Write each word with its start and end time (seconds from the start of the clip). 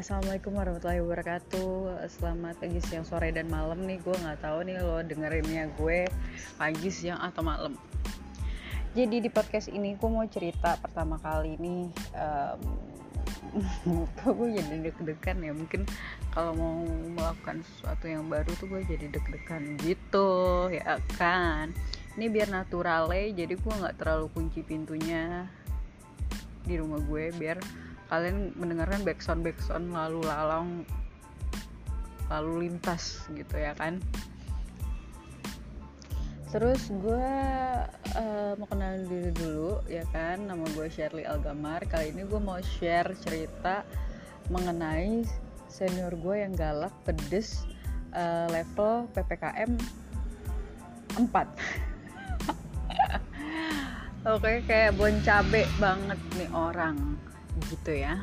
Assalamualaikum 0.00 0.56
warahmatullahi 0.56 1.04
wabarakatuh. 1.04 2.08
Selamat 2.08 2.56
pagi, 2.56 2.80
siang, 2.80 3.04
sore, 3.04 3.36
dan 3.36 3.52
malam 3.52 3.84
nih. 3.84 4.00
Gue 4.00 4.16
nggak 4.16 4.40
tahu 4.40 4.64
nih 4.64 4.80
lo 4.80 5.04
dengerinnya 5.04 5.68
gue 5.76 6.08
pagi, 6.56 6.88
siang, 6.88 7.20
atau 7.20 7.44
malam. 7.44 7.76
Jadi 8.96 9.20
di 9.20 9.28
podcast 9.28 9.68
ini 9.68 10.00
gue 10.00 10.08
mau 10.08 10.24
cerita 10.24 10.80
pertama 10.80 11.20
kali 11.20 11.60
nih 11.60 11.92
um, 12.16 14.08
gue 14.40 14.48
jadi 14.56 14.88
deg-degan 14.88 15.36
ya? 15.44 15.52
Mungkin 15.52 15.84
kalau 16.32 16.56
mau 16.56 16.80
melakukan 17.12 17.60
sesuatu 17.60 18.08
yang 18.08 18.24
baru 18.24 18.56
tuh 18.56 18.72
gue 18.72 18.80
jadi 18.88 19.04
deg-degan 19.04 19.76
gitu 19.84 20.32
Ya 20.72 20.96
kan? 21.20 21.76
Ini 22.16 22.24
biar 22.32 22.48
naturale 22.48 23.36
jadi 23.36 23.52
gue 23.52 23.74
nggak 23.84 24.00
terlalu 24.00 24.32
kunci 24.32 24.64
pintunya 24.64 25.44
di 26.64 26.80
rumah 26.80 27.04
gue 27.04 27.36
biar 27.36 27.60
kalian 28.10 28.50
mendengarkan 28.58 29.06
backsound 29.06 29.46
backsound 29.46 29.94
lalu 29.94 30.20
lalang 30.26 30.82
lalu 32.26 32.66
lintas 32.66 33.24
gitu 33.32 33.54
ya 33.54 33.72
kan? 33.78 34.02
Terus 36.50 36.90
gue 36.90 37.30
uh, 38.18 38.52
mau 38.58 38.66
kenalin 38.66 39.06
diri 39.06 39.30
dulu 39.30 39.78
ya 39.86 40.02
kan? 40.10 40.42
Nama 40.50 40.66
gue 40.74 40.90
Shirley 40.90 41.22
Algamar. 41.22 41.86
Kali 41.86 42.10
ini 42.10 42.26
gue 42.26 42.42
mau 42.42 42.58
share 42.58 43.14
cerita 43.22 43.86
mengenai 44.50 45.22
senior 45.70 46.10
gue 46.18 46.42
yang 46.42 46.50
galak 46.58 46.90
pedes 47.06 47.62
uh, 48.12 48.50
level 48.50 49.06
ppkm 49.14 49.78
4 51.14 51.22
oke 54.34 54.52
kayak 54.66 54.98
bon 54.98 55.14
cabe 55.22 55.62
banget 55.78 56.18
nih 56.34 56.50
orang 56.50 57.14
gitu 57.68 57.92
ya. 57.92 58.22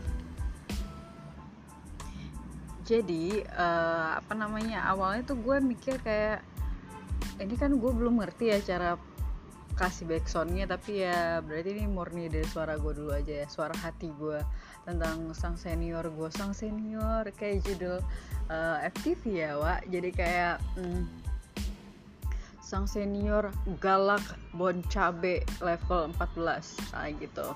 Jadi 2.88 3.44
uh, 3.44 4.18
apa 4.24 4.32
namanya 4.32 4.88
awalnya 4.88 5.28
tuh 5.28 5.38
gue 5.44 5.60
mikir 5.60 6.00
kayak 6.00 6.40
ini 7.38 7.54
kan 7.60 7.76
gue 7.76 7.92
belum 7.92 8.24
ngerti 8.24 8.56
ya 8.56 8.58
cara 8.64 8.96
kasih 9.78 10.10
backsoundnya 10.10 10.66
tapi 10.66 11.06
ya 11.06 11.44
berarti 11.46 11.70
ini 11.78 11.86
murni 11.86 12.26
dari 12.34 12.48
suara 12.50 12.82
gue 12.82 12.98
dulu 12.98 13.14
aja 13.14 13.46
ya 13.46 13.46
suara 13.46 13.78
hati 13.78 14.10
gue 14.16 14.42
tentang 14.88 15.36
sang 15.36 15.60
senior 15.60 16.08
gue. 16.08 16.30
Sang 16.32 16.56
senior 16.56 17.28
kayak 17.36 17.68
judul 17.68 18.00
uh, 18.48 18.78
eh, 18.82 18.90
FTV 18.96 19.22
ya 19.36 19.52
Wak. 19.60 19.82
Jadi 19.92 20.10
kayak 20.16 20.56
hmm, 20.80 21.04
sang 22.64 22.84
senior 22.84 23.52
galak 23.84 24.24
bon 24.52 24.84
cabe 24.92 25.44
level 25.64 26.12
14 26.16 26.92
kayak 26.92 27.16
gitu 27.24 27.48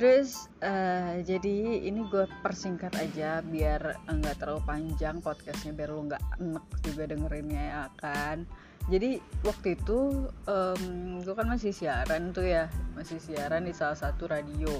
Terus 0.00 0.48
uh, 0.64 1.20
jadi 1.20 1.84
ini 1.84 2.08
gue 2.08 2.24
persingkat 2.40 2.96
aja 2.96 3.44
biar 3.44 4.00
nggak 4.08 4.40
terlalu 4.40 4.64
panjang 4.64 5.20
podcastnya 5.20 5.76
biar 5.76 5.92
lo 5.92 6.08
nggak 6.08 6.40
enek 6.40 6.66
juga 6.80 7.04
dengerinnya 7.04 7.62
ya 7.68 7.84
kan. 8.00 8.48
Jadi 8.88 9.20
waktu 9.44 9.76
itu 9.76 10.24
um, 10.48 10.82
gue 11.20 11.34
kan 11.36 11.44
masih 11.44 11.76
siaran 11.76 12.32
tuh 12.32 12.48
ya 12.48 12.72
masih 12.96 13.20
siaran 13.20 13.68
di 13.68 13.76
salah 13.76 13.92
satu 13.92 14.24
radio. 14.24 14.72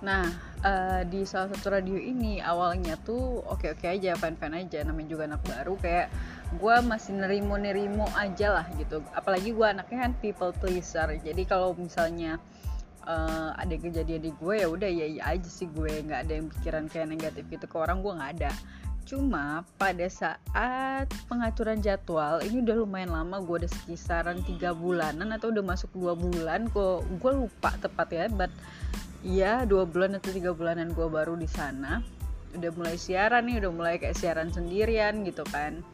Nah 0.00 0.24
uh, 0.64 1.04
di 1.04 1.28
salah 1.28 1.52
satu 1.52 1.76
radio 1.76 2.00
ini 2.00 2.40
awalnya 2.40 2.96
tuh 3.04 3.44
oke 3.44 3.76
oke 3.76 3.84
aja 3.84 4.16
fan 4.16 4.40
fan 4.40 4.56
aja 4.56 4.80
namanya 4.88 5.12
juga 5.12 5.28
anak 5.28 5.44
baru 5.44 5.76
kayak 5.76 6.08
gue 6.56 6.76
masih 6.80 7.12
nerimo 7.12 7.60
nerimo 7.60 8.08
aja 8.16 8.56
lah 8.56 8.66
gitu. 8.80 9.04
Apalagi 9.12 9.52
gue 9.52 9.66
anaknya 9.68 10.08
kan 10.08 10.12
people 10.16 10.56
pleaser 10.56 11.12
jadi 11.20 11.44
kalau 11.44 11.76
misalnya 11.76 12.40
uh, 13.06 13.54
ada 13.56 13.74
kejadian 13.78 14.26
di 14.26 14.32
gue 14.36 14.54
ya 14.60 14.68
udah 14.68 14.90
ya, 14.90 15.06
ya 15.08 15.22
aja 15.32 15.48
sih 15.48 15.70
gue. 15.72 16.02
Nggak 16.04 16.20
ada 16.28 16.32
yang 16.36 16.46
pikiran 16.52 16.84
kayak 16.90 17.08
negatif 17.10 17.44
gitu. 17.48 17.64
Ke 17.64 17.76
orang 17.78 18.02
gue 18.04 18.12
nggak 18.12 18.32
ada. 18.38 18.52
Cuma 19.06 19.62
pada 19.78 20.06
saat 20.10 21.06
pengaturan 21.30 21.78
jadwal 21.78 22.42
ini 22.42 22.60
udah 22.66 22.76
lumayan 22.82 23.14
lama 23.14 23.38
gue 23.38 23.62
udah 23.62 23.70
sekisaran 23.70 24.42
tiga 24.42 24.74
bulanan 24.74 25.30
atau 25.30 25.54
udah 25.54 25.62
masuk 25.62 25.90
dua 25.94 26.18
bulan 26.18 26.66
kok. 26.68 27.06
Gue 27.22 27.32
lupa 27.32 27.70
tepat 27.78 28.08
ya 28.10 28.26
but 28.26 28.50
ya 29.22 29.62
dua 29.62 29.86
bulan 29.86 30.18
atau 30.18 30.34
tiga 30.34 30.50
bulanan 30.50 30.90
gue 30.90 31.06
baru 31.06 31.38
di 31.38 31.46
sana. 31.46 32.02
Udah 32.58 32.70
mulai 32.74 32.98
siaran 32.98 33.46
nih 33.46 33.62
udah 33.62 33.70
mulai 33.72 33.94
kayak 34.02 34.18
siaran 34.18 34.50
sendirian 34.50 35.22
gitu 35.22 35.46
kan 35.54 35.86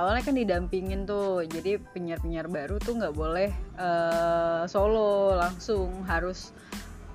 awalnya 0.00 0.24
kan 0.24 0.36
didampingin 0.36 1.04
tuh 1.04 1.44
jadi 1.44 1.76
penyiar-penyiar 1.92 2.48
baru 2.48 2.80
tuh 2.80 2.96
nggak 2.96 3.12
boleh 3.12 3.52
uh, 3.76 4.64
solo 4.64 5.36
langsung 5.36 5.92
harus 6.08 6.56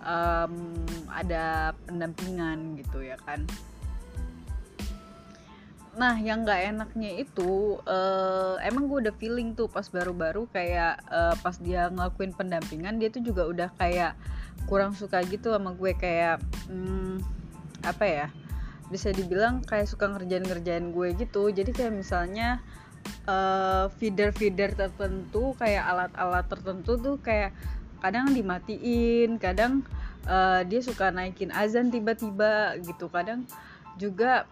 um, 0.05 0.85
ada 1.09 1.73
pendampingan 1.89 2.77
gitu 2.77 3.01
ya 3.01 3.17
kan. 3.25 3.41
Nah 5.97 6.19
yang 6.19 6.45
nggak 6.45 6.75
enaknya 6.75 7.25
itu 7.25 7.81
uh, 7.89 8.61
emang 8.61 8.85
gue 8.85 9.09
udah 9.09 9.15
feeling 9.17 9.57
tuh 9.57 9.65
pas 9.65 9.87
baru-baru 9.89 10.45
kayak 10.53 11.01
uh, 11.09 11.33
pas 11.41 11.57
dia 11.57 11.89
ngelakuin 11.89 12.37
pendampingan 12.37 13.01
dia 13.01 13.09
tuh 13.09 13.23
juga 13.25 13.49
udah 13.49 13.69
kayak 13.81 14.13
kurang 14.69 14.93
suka 14.93 15.25
gitu 15.25 15.55
sama 15.55 15.73
gue 15.73 15.95
kayak 15.97 16.43
hmm, 16.69 17.23
apa 17.81 18.05
ya 18.05 18.27
bisa 18.89 19.09
dibilang 19.09 19.65
kayak 19.65 19.89
suka 19.89 20.05
ngerjain-ngerjain 20.09 20.93
gue 20.93 21.07
gitu. 21.17 21.49
Jadi 21.49 21.71
kayak 21.73 21.93
misalnya 21.93 22.61
uh, 23.25 23.89
feeder-feeder 23.97 24.77
tertentu 24.77 25.57
kayak 25.57 25.83
alat-alat 25.85 26.45
tertentu 26.45 26.97
tuh 26.97 27.17
kayak 27.21 27.53
kadang 28.03 28.29
dimatiin 28.37 29.41
kadang 29.41 29.81
uh, 30.29 30.61
dia 30.61 30.81
suka 30.85 31.09
naikin 31.09 31.49
azan 31.49 31.89
tiba-tiba 31.89 32.77
gitu. 32.85 33.09
Kadang 33.09 33.49
juga 33.97 34.45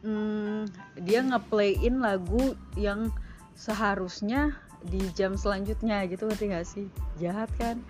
um, 0.00 0.64
dia 0.96 1.20
ngeplayin 1.20 2.00
lagu 2.00 2.56
yang 2.78 3.12
seharusnya 3.54 4.56
di 4.84 5.00
jam 5.16 5.36
selanjutnya 5.36 6.04
gitu 6.08 6.28
ngerti 6.28 6.44
gak 6.52 6.66
sih? 6.68 6.86
Jahat 7.20 7.48
kan? 7.56 7.80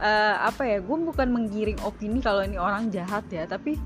Uh, 0.00 0.48
apa 0.48 0.64
ya 0.64 0.80
gue 0.80 0.96
bukan 0.96 1.28
menggiring 1.28 1.76
opini 1.84 2.24
kalau 2.24 2.40
ini 2.40 2.56
orang 2.56 2.88
jahat 2.88 3.20
ya 3.28 3.44
tapi 3.44 3.76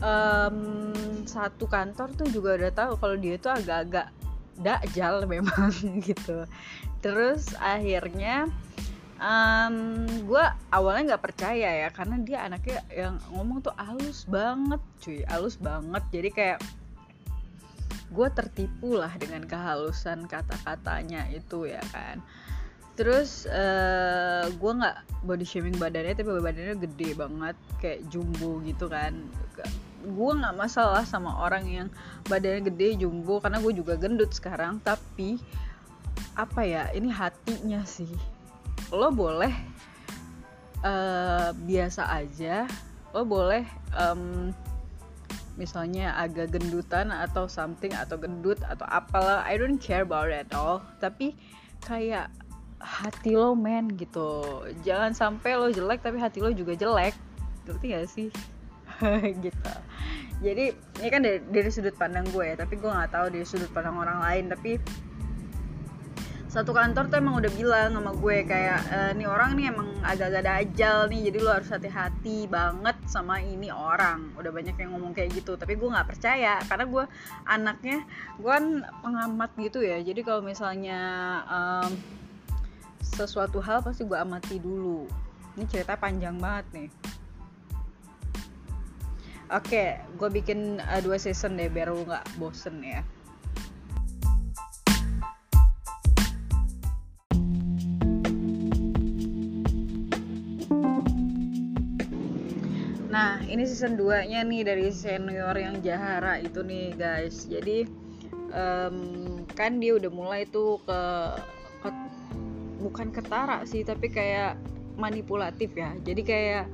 um, 0.00 0.92
satu 1.24 1.64
kantor 1.68 2.12
tuh 2.16 2.28
juga 2.30 2.56
udah 2.56 2.72
tahu 2.72 2.92
kalau 3.00 3.16
dia 3.16 3.36
tuh 3.40 3.52
agak-agak 3.52 4.12
dakjal 4.60 5.24
memang 5.28 5.72
gitu. 6.08 6.48
Terus 7.04 7.52
akhirnya 7.60 8.48
um, 9.20 10.06
gue 10.26 10.44
awalnya 10.72 11.14
nggak 11.14 11.24
percaya 11.24 11.86
ya 11.86 11.88
karena 11.92 12.16
dia 12.24 12.38
anaknya 12.44 12.80
yang 12.92 13.20
ngomong 13.32 13.64
tuh 13.64 13.74
halus 13.76 14.24
banget 14.28 14.80
cuy 15.00 15.20
halus 15.28 15.56
banget. 15.60 16.02
Jadi 16.12 16.28
kayak 16.32 16.58
gue 18.06 18.28
tertipu 18.32 18.96
lah 18.96 19.10
dengan 19.18 19.44
kehalusan 19.44 20.30
kata-katanya 20.30 21.26
itu 21.34 21.66
ya 21.66 21.82
kan 21.90 22.22
terus 22.96 23.44
uh, 23.44 24.48
gue 24.48 24.72
nggak 24.72 24.96
body 25.28 25.44
shaming 25.44 25.76
badannya 25.76 26.16
tapi 26.16 26.32
badannya 26.32 26.80
gede 26.80 27.12
banget 27.12 27.56
kayak 27.78 28.00
jumbo 28.08 28.58
gitu 28.64 28.88
kan. 28.88 29.12
Gue 30.00 30.32
nggak 30.32 30.56
masalah 30.56 31.04
sama 31.04 31.36
orang 31.44 31.64
yang 31.68 31.88
badannya 32.26 32.72
gede 32.72 33.04
jumbo 33.04 33.38
karena 33.38 33.60
gue 33.60 33.72
juga 33.76 34.00
gendut 34.00 34.32
sekarang. 34.32 34.80
Tapi 34.80 35.36
apa 36.32 36.60
ya 36.64 36.88
ini 36.96 37.12
hatinya 37.12 37.84
sih. 37.84 38.08
Lo 38.88 39.12
boleh 39.12 39.52
uh, 40.80 41.52
biasa 41.52 42.08
aja. 42.08 42.64
Lo 43.12 43.28
boleh 43.28 43.68
um, 43.92 44.56
misalnya 45.60 46.16
agak 46.16 46.52
gendutan 46.52 47.12
atau 47.12 47.44
something 47.44 47.92
atau 47.92 48.16
gendut 48.16 48.60
atau 48.64 48.88
apalah. 48.88 49.44
I 49.44 49.60
don't 49.60 49.76
care 49.76 50.04
about 50.04 50.32
it 50.32 50.48
all. 50.56 50.80
Tapi 50.96 51.36
kayak 51.84 52.32
hati 52.80 53.32
lo 53.34 53.56
men 53.56 53.92
gitu. 53.96 54.64
Jangan 54.84 55.12
sampai 55.16 55.56
lo 55.56 55.68
jelek 55.72 56.04
tapi 56.04 56.20
hati 56.20 56.44
lo 56.44 56.52
juga 56.52 56.76
jelek. 56.76 57.14
Ngerti 57.66 57.86
gak 57.92 58.08
sih? 58.08 58.28
Gitu. 59.44 59.72
Jadi 60.36 60.64
ini 60.72 61.08
kan 61.08 61.20
dari, 61.24 61.40
dari 61.48 61.68
sudut 61.72 61.96
pandang 61.96 62.28
gue 62.28 62.44
ya 62.44 62.56
tapi 62.60 62.76
gue 62.76 62.88
nggak 62.88 63.12
tahu 63.12 63.26
dari 63.32 63.44
sudut 63.48 63.68
pandang 63.72 63.96
orang 63.96 64.20
lain. 64.20 64.44
Tapi 64.52 64.72
satu 66.46 66.72
kantor 66.72 67.12
tuh 67.12 67.20
emang 67.20 67.36
udah 67.36 67.52
bilang 67.52 67.92
sama 67.92 68.16
gue 68.16 68.36
kayak 68.48 68.80
e, 68.88 68.98
nih 69.20 69.28
orang 69.28 69.60
nih 69.60 69.68
emang 69.68 69.92
agak-agak 70.00 70.40
dajal 70.40 71.04
nih 71.12 71.28
jadi 71.28 71.38
lo 71.44 71.50
harus 71.52 71.68
hati-hati 71.68 72.48
banget 72.48 72.96
sama 73.04 73.44
ini 73.44 73.68
orang. 73.68 74.32
Udah 74.40 74.52
banyak 74.52 74.76
yang 74.80 74.96
ngomong 74.96 75.12
kayak 75.12 75.36
gitu 75.36 75.60
tapi 75.60 75.76
gue 75.76 75.88
nggak 75.88 76.08
percaya. 76.08 76.56
Karena 76.64 76.84
gue 76.88 77.04
anaknya 77.44 77.98
gue 78.40 78.48
kan 78.52 78.66
pengamat 79.04 79.50
gitu 79.60 79.84
ya. 79.84 80.00
Jadi 80.00 80.20
kalau 80.24 80.40
misalnya 80.40 81.00
um, 81.48 81.92
sesuatu 83.14 83.62
hal 83.62 83.86
pasti 83.86 84.02
gue 84.02 84.18
amati 84.18 84.58
dulu. 84.58 85.06
Ini 85.54 85.64
cerita 85.70 85.94
panjang 85.94 86.36
banget 86.42 86.66
nih. 86.74 86.90
Oke 89.46 90.02
gue 90.18 90.28
bikin 90.42 90.82
uh, 90.82 90.98
dua 90.98 91.22
season 91.22 91.54
deh 91.54 91.70
biar 91.70 91.94
lu 91.94 92.02
nggak 92.02 92.26
bosen 92.42 92.82
ya. 92.82 93.06
Nah 103.16 103.40
ini 103.48 103.64
season 103.64 103.96
2 103.96 104.28
nya 104.28 104.44
nih 104.44 104.60
dari 104.60 104.92
senior 104.92 105.56
yang 105.56 105.80
Jahara 105.80 106.36
itu 106.36 106.60
nih 106.60 106.92
guys. 106.92 107.48
Jadi 107.48 107.88
um, 108.52 109.40
kan 109.56 109.80
dia 109.80 109.96
udah 109.96 110.12
mulai 110.12 110.44
tuh 110.44 110.76
ke 110.84 111.00
bukan 112.80 113.12
ketara 113.12 113.64
sih 113.64 113.82
tapi 113.82 114.12
kayak 114.12 114.60
manipulatif 114.96 115.72
ya. 115.76 115.92
Jadi 116.00 116.22
kayak 116.24 116.64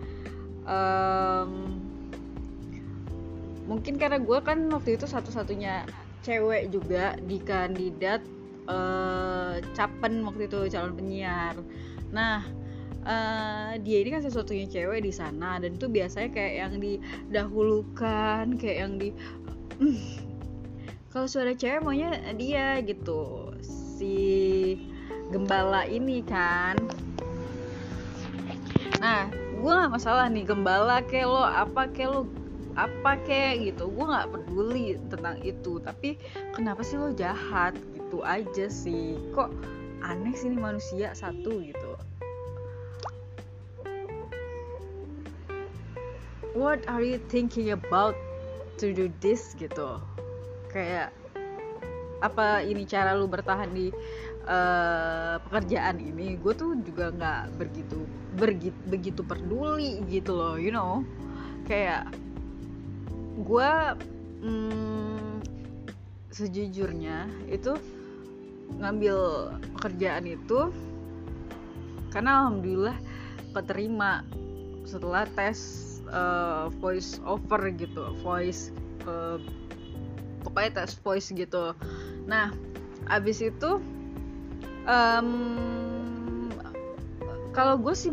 um, 0.66 1.78
mungkin 3.66 3.98
karena 3.98 4.18
gue 4.18 4.38
kan 4.42 4.70
waktu 4.70 4.98
itu 4.98 5.06
satu-satunya 5.06 5.86
cewek 6.22 6.70
juga 6.70 7.18
di 7.18 7.38
kandidat 7.42 8.22
uh, 8.70 9.58
capen 9.74 10.22
waktu 10.26 10.46
itu 10.46 10.70
calon 10.70 10.94
penyiar. 10.94 11.58
Nah 12.14 12.46
uh, 13.06 13.74
dia 13.82 13.98
ini 14.02 14.10
kan 14.14 14.22
sesuatunya 14.22 14.66
cewek 14.70 15.02
di 15.02 15.12
sana 15.14 15.58
dan 15.58 15.74
itu 15.78 15.86
biasanya 15.90 16.30
kayak 16.30 16.54
yang 16.58 16.74
didahulukan 16.78 18.44
kayak 18.58 18.78
yang 18.86 18.92
di 18.98 19.08
mm, 19.82 19.98
kalau 21.10 21.26
suara 21.28 21.52
cewek 21.52 21.82
maunya 21.82 22.18
dia 22.38 22.78
gitu. 22.86 23.52
Si 23.62 24.14
gembala 25.32 25.88
ini 25.88 26.20
kan. 26.22 26.76
Nah 29.00 29.32
gue 29.32 29.72
gak 29.72 29.94
masalah 29.94 30.28
nih 30.28 30.44
gembala 30.44 31.00
kayak 31.02 31.26
lo 31.26 31.42
apa 31.42 31.88
kayak 31.90 32.10
lo 32.12 32.22
apa 32.76 33.16
kayak 33.24 33.72
gitu. 33.72 33.88
Gue 33.88 34.04
nggak 34.08 34.28
peduli 34.32 34.96
tentang 35.08 35.40
itu 35.40 35.80
tapi 35.80 36.20
kenapa 36.52 36.84
sih 36.84 37.00
lo 37.00 37.12
jahat? 37.16 37.72
Gitu 37.96 38.20
aja 38.20 38.66
sih. 38.68 39.16
Kok 39.32 39.50
aneh 40.04 40.36
sih 40.36 40.52
nih 40.52 40.60
manusia 40.60 41.08
satu 41.16 41.64
gitu. 41.64 41.92
What 46.52 46.84
are 46.84 47.00
you 47.00 47.16
thinking 47.32 47.72
about 47.72 48.12
to 48.76 48.92
do 48.92 49.08
this 49.24 49.56
gitu? 49.56 49.96
Kayak 50.68 51.16
apa 52.22 52.62
ini 52.62 52.86
cara 52.86 53.18
lu 53.18 53.26
bertahan 53.26 53.74
di 53.74 53.90
uh, 54.46 55.42
pekerjaan 55.50 55.98
ini 55.98 56.38
gue 56.38 56.54
tuh 56.54 56.78
juga 56.86 57.10
nggak 57.10 57.58
begitu 57.58 57.98
begitu 58.38 58.78
begitu 58.86 59.20
peduli 59.26 60.00
gitu 60.06 60.32
loh 60.32 60.54
you 60.54 60.70
know. 60.70 61.02
Kayak 61.66 62.10
gue 63.42 63.70
hmm, 64.46 65.42
sejujurnya 66.30 67.26
itu 67.50 67.74
ngambil 68.78 69.16
pekerjaan 69.76 70.24
itu 70.24 70.72
karena 72.12 72.44
alhamdulillah 72.44 72.96
keterima 73.52 74.24
setelah 74.88 75.24
tes 75.36 75.58
uh, 76.12 76.68
voice 76.80 77.20
over 77.24 77.60
gitu 77.72 78.12
voice 78.20 78.72
uh, 79.08 79.40
pokoknya 80.42 80.82
tes 80.82 80.98
voice 81.00 81.30
gitu. 81.30 81.72
Nah 82.26 82.52
abis 83.10 83.42
itu 83.42 83.82
um, 84.86 85.30
kalau 87.54 87.78
gue 87.78 87.94
sih 87.94 88.12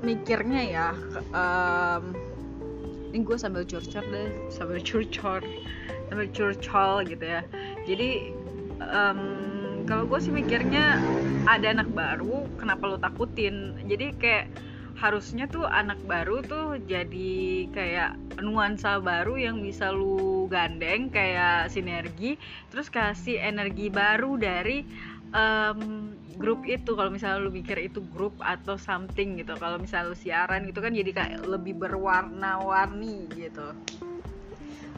mikirnya 0.00 0.62
ya 0.64 0.88
um, 1.36 2.16
ini 3.10 3.26
gue 3.26 3.36
sambil 3.36 3.66
curcol 3.66 4.06
deh 4.06 4.30
sambil 4.48 4.78
curcol 4.80 5.42
sambil 6.08 6.26
curcol 6.32 7.04
gitu 7.04 7.24
ya. 7.24 7.42
Jadi 7.84 8.32
um, 8.80 9.20
kalau 9.84 10.06
gue 10.06 10.18
sih 10.22 10.32
mikirnya 10.32 11.02
ada 11.48 11.74
anak 11.74 11.90
baru 11.92 12.46
kenapa 12.56 12.82
lo 12.86 12.96
takutin? 13.00 13.76
Jadi 13.88 14.14
kayak 14.16 14.46
harusnya 15.00 15.48
tuh 15.48 15.64
anak 15.64 15.96
baru 16.04 16.44
tuh 16.44 16.76
jadi 16.84 17.64
kayak 17.72 18.20
nuansa 18.44 19.00
baru 19.00 19.40
yang 19.40 19.64
bisa 19.64 19.88
lu 19.88 20.44
gandeng 20.52 21.08
kayak 21.08 21.72
sinergi 21.72 22.36
terus 22.68 22.92
kasih 22.92 23.40
energi 23.40 23.88
baru 23.88 24.36
dari 24.36 24.84
um, 25.32 26.12
grup 26.36 26.68
itu. 26.68 26.92
Kalau 26.92 27.08
misalnya 27.08 27.40
lu 27.40 27.48
mikir 27.48 27.80
itu 27.80 28.04
grup 28.12 28.36
atau 28.44 28.76
something 28.76 29.40
gitu 29.40 29.56
kalau 29.56 29.80
misalnya 29.80 30.12
lu 30.12 30.18
siaran 30.20 30.68
gitu 30.68 30.84
kan 30.84 30.92
jadi 30.92 31.10
kayak 31.16 31.48
lebih 31.48 31.80
berwarna-warni 31.80 33.24
gitu. 33.32 33.72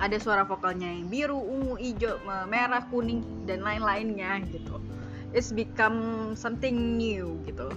Ada 0.03 0.19
suara 0.19 0.43
vokalnya 0.43 0.91
yang 0.91 1.07
biru, 1.07 1.39
ungu, 1.39 1.79
hijau, 1.79 2.19
merah, 2.51 2.83
kuning 2.91 3.23
dan 3.47 3.63
lain-lainnya 3.63 4.43
gitu. 4.51 4.83
It's 5.31 5.55
become 5.55 6.35
something 6.35 6.99
new 6.99 7.39
gitu. 7.47 7.71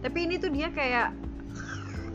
Tapi 0.00 0.24
ini 0.24 0.40
tuh 0.40 0.52
dia 0.52 0.72
kayak 0.72 1.12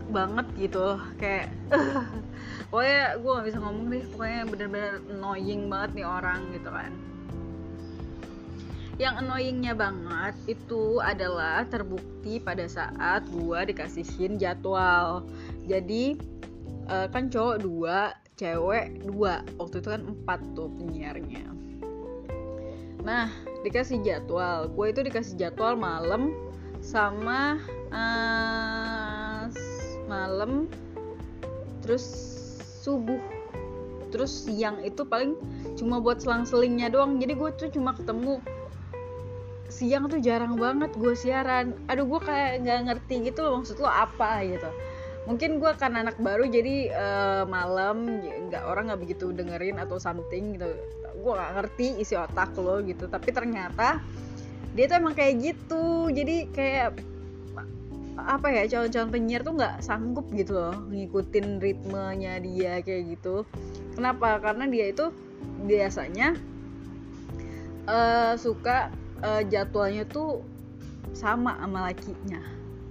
banget 0.10 0.48
gitu 0.58 0.98
kayak 1.22 1.54
pokoknya 2.70 3.18
gue 3.18 3.32
gak 3.32 3.48
bisa 3.48 3.60
ngomong 3.62 3.86
nih 3.90 4.04
pokoknya 4.14 4.42
bener-bener 4.50 4.94
annoying 5.10 5.62
banget 5.70 5.92
nih 6.02 6.08
orang 6.08 6.42
gitu 6.54 6.70
kan. 6.70 6.92
Yang 9.00 9.16
annoyingnya 9.24 9.74
banget 9.80 10.36
itu 10.52 11.00
adalah 11.00 11.64
terbukti 11.72 12.44
pada 12.44 12.68
saat 12.68 13.24
gue 13.32 13.60
dikasihin 13.72 14.36
jadwal. 14.36 15.24
Jadi 15.66 16.20
uh, 16.92 17.08
kan 17.08 17.32
cowok 17.32 17.58
dua 17.64 18.12
cewek 18.36 19.08
dua. 19.08 19.40
Waktu 19.56 19.80
itu 19.80 19.88
kan 19.88 20.04
empat 20.04 20.44
tuh 20.52 20.68
penyiarnya. 20.76 21.48
Nah 23.08 23.32
dikasih 23.64 24.04
jadwal. 24.04 24.68
Gue 24.76 24.92
itu 24.92 25.00
dikasih 25.00 25.40
jadwal 25.40 25.80
malam 25.80 26.36
sama 26.84 27.60
uh, 27.92 29.19
malam 30.10 30.66
terus 31.86 32.04
subuh. 32.82 33.22
Terus 34.10 34.50
siang 34.50 34.82
itu 34.82 35.06
paling 35.06 35.38
cuma 35.78 36.02
buat 36.02 36.18
selang-selingnya 36.18 36.90
doang. 36.90 37.22
Jadi 37.22 37.38
gue 37.38 37.50
tuh 37.54 37.70
cuma 37.70 37.94
ketemu. 37.94 38.42
Siang 39.70 40.10
tuh 40.10 40.18
jarang 40.18 40.58
banget 40.58 40.90
gue 40.98 41.14
siaran. 41.14 41.78
Aduh 41.86 42.10
gue 42.10 42.22
kayak 42.26 42.66
nggak 42.66 42.80
ngerti 42.90 43.30
gitu 43.30 43.46
loh 43.46 43.62
maksud 43.62 43.78
lo 43.78 43.86
apa 43.86 44.42
gitu. 44.50 44.70
Mungkin 45.30 45.62
gue 45.62 45.72
kan 45.78 45.94
anak 45.94 46.18
baru 46.18 46.50
jadi 46.50 46.90
uh, 46.90 47.44
malam 47.46 48.18
nggak 48.50 48.66
orang 48.66 48.90
nggak 48.90 49.02
begitu 49.06 49.30
dengerin 49.30 49.78
atau 49.78 50.02
something 50.02 50.58
gitu. 50.58 50.74
Gue 51.22 51.34
nggak 51.38 51.54
ngerti 51.54 52.02
isi 52.02 52.18
otak 52.18 52.58
lo 52.58 52.82
gitu. 52.82 53.06
Tapi 53.06 53.30
ternyata 53.30 54.02
dia 54.74 54.90
tuh 54.90 54.98
emang 54.98 55.14
kayak 55.14 55.38
gitu. 55.38 56.10
Jadi 56.10 56.50
kayak 56.50 56.98
apa 58.28 58.52
ya 58.52 58.64
calon-calon 58.68 59.12
penyiar 59.14 59.42
tuh 59.46 59.56
nggak 59.56 59.80
sanggup 59.80 60.28
gitu 60.36 60.58
loh 60.58 60.76
ngikutin 60.90 61.62
ritmenya 61.62 62.42
dia 62.44 62.84
kayak 62.84 63.16
gitu. 63.16 63.46
Kenapa? 63.96 64.40
Karena 64.40 64.68
dia 64.68 64.92
itu 64.92 65.12
biasanya 65.64 66.36
uh, 67.88 68.34
suka 68.36 68.92
uh, 69.24 69.44
jadwalnya 69.48 70.04
tuh 70.08 70.44
sama 71.16 71.58
sama 71.60 71.90
lakinya 71.90 72.42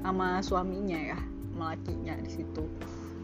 sama 0.02 0.26
suaminya 0.42 0.98
ya 1.14 1.18
sama 1.52 1.74
lakinya 1.74 2.14
di 2.22 2.30
situ. 2.30 2.64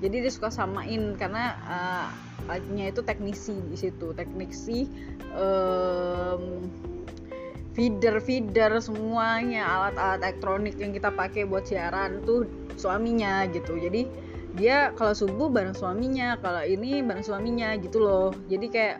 Jadi 0.02 0.26
dia 0.26 0.32
suka 0.32 0.50
samain 0.50 1.14
karena 1.16 1.54
uh, 1.64 2.08
lakinya 2.50 2.90
itu 2.90 3.00
teknisi 3.00 3.56
di 3.70 3.78
situ. 3.78 4.12
Teknisi 4.12 4.84
um, 5.32 6.66
feeder 7.74 8.22
feeder 8.22 8.78
semuanya 8.78 9.66
alat-alat 9.66 10.22
elektronik 10.22 10.78
yang 10.78 10.94
kita 10.94 11.10
pakai 11.10 11.42
buat 11.44 11.66
siaran 11.66 12.22
tuh 12.22 12.46
suaminya 12.78 13.44
gitu. 13.50 13.74
Jadi 13.74 14.06
dia 14.54 14.94
kalau 14.94 15.10
subuh 15.10 15.50
bareng 15.50 15.74
suaminya 15.74 16.38
kalau 16.38 16.62
ini 16.62 17.02
bareng 17.02 17.26
suaminya 17.26 17.74
gitu 17.82 17.98
loh. 17.98 18.30
Jadi 18.46 18.66
kayak 18.70 18.96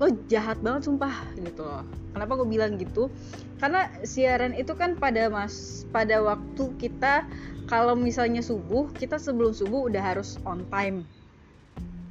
lo 0.00 0.08
jahat 0.26 0.58
banget 0.64 0.88
sumpah 0.88 1.12
gitu 1.36 1.62
loh. 1.62 1.84
Kenapa 2.16 2.32
gue 2.40 2.48
bilang 2.48 2.80
gitu? 2.80 3.12
Karena 3.60 3.92
siaran 4.02 4.56
itu 4.56 4.72
kan 4.72 4.96
pada 4.96 5.28
mas 5.28 5.84
pada 5.92 6.18
waktu 6.24 6.64
kita 6.80 7.28
kalau 7.68 7.92
misalnya 7.92 8.40
subuh 8.40 8.88
kita 8.96 9.20
sebelum 9.20 9.52
subuh 9.52 9.86
udah 9.92 10.02
harus 10.02 10.40
on 10.48 10.64
time 10.72 11.04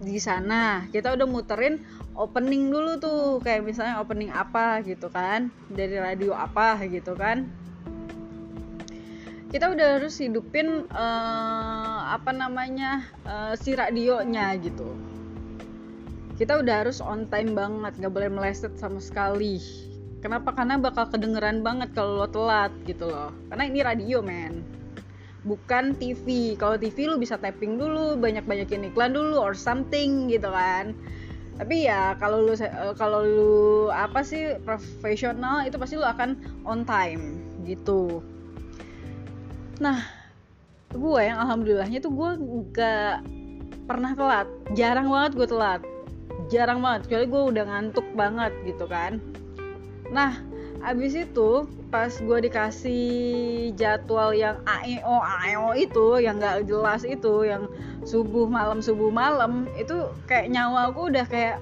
di 0.01 0.17
sana 0.17 0.89
kita 0.89 1.13
udah 1.13 1.29
muterin 1.29 1.77
opening 2.17 2.73
dulu 2.73 2.97
tuh 2.97 3.21
kayak 3.45 3.61
misalnya 3.61 4.01
opening 4.01 4.33
apa 4.33 4.81
gitu 4.81 5.07
kan 5.13 5.53
dari 5.69 6.01
radio 6.01 6.33
apa 6.33 6.81
gitu 6.89 7.13
kan 7.13 7.45
kita 9.53 9.69
udah 9.69 10.01
harus 10.01 10.17
hidupin 10.17 10.89
uh, 10.89 12.17
apa 12.17 12.33
namanya 12.33 13.05
uh, 13.29 13.53
si 13.53 13.77
radionya 13.77 14.57
gitu 14.57 14.97
kita 16.41 16.57
udah 16.57 16.81
harus 16.81 16.97
on 16.97 17.29
time 17.29 17.53
banget 17.53 17.93
nggak 18.01 18.11
boleh 18.11 18.29
meleset 18.33 18.73
sama 18.81 18.97
sekali 18.97 19.61
Kenapa? 20.21 20.53
Karena 20.53 20.77
bakal 20.77 21.09
kedengeran 21.09 21.65
banget 21.65 21.97
kalau 21.97 22.21
lo 22.21 22.27
telat 22.29 22.69
gitu 22.85 23.09
loh. 23.09 23.33
Karena 23.49 23.65
ini 23.65 23.79
radio, 23.81 24.21
men. 24.21 24.80
Bukan 25.41 25.97
TV. 25.97 26.53
Kalau 26.55 26.77
TV 26.77 27.09
lu 27.09 27.17
bisa 27.17 27.37
tapping 27.37 27.81
dulu, 27.81 28.17
banyak-banyakin 28.17 28.93
iklan 28.93 29.13
dulu 29.17 29.41
or 29.41 29.57
something 29.57 30.29
gitu 30.29 30.49
kan. 30.49 30.93
Tapi 31.57 31.89
ya 31.89 32.17
kalau 32.17 32.45
lu 32.45 32.53
eh, 32.57 32.93
kalau 32.97 33.21
lu 33.21 33.53
apa 33.93 34.21
sih 34.25 34.57
profesional 34.61 35.65
itu 35.65 35.77
pasti 35.77 35.97
lu 35.97 36.05
akan 36.05 36.37
on 36.65 36.85
time 36.85 37.41
gitu. 37.65 38.21
Nah, 39.81 40.21
gue 40.91 41.21
yang 41.23 41.39
alhamdulillahnya 41.39 42.03
tuh 42.03 42.11
gue 42.11 42.29
gak 42.75 43.23
pernah 43.87 44.11
telat 44.15 44.47
jarang 44.75 45.07
banget 45.07 45.31
gue 45.39 45.47
telat 45.47 45.81
jarang 46.51 46.79
banget 46.83 47.07
kecuali 47.07 47.25
gue 47.27 47.41
udah 47.55 47.63
ngantuk 47.67 48.07
banget 48.15 48.51
gitu 48.67 48.85
kan 48.87 49.19
nah 50.11 50.35
abis 50.81 51.13
itu 51.13 51.69
pas 51.93 52.09
gue 52.09 52.37
dikasih 52.49 53.05
jadwal 53.77 54.33
yang 54.33 54.57
AEO 54.65 55.17
AEO 55.21 55.67
itu 55.77 56.05
yang 56.23 56.41
gak 56.41 56.65
jelas 56.65 57.05
itu 57.05 57.45
yang 57.45 57.69
subuh 58.01 58.49
malam 58.49 58.81
subuh 58.81 59.13
malam 59.13 59.69
itu 59.77 60.09
kayak 60.25 60.49
nyawa 60.49 60.89
aku 60.89 61.13
udah 61.13 61.25
kayak 61.29 61.61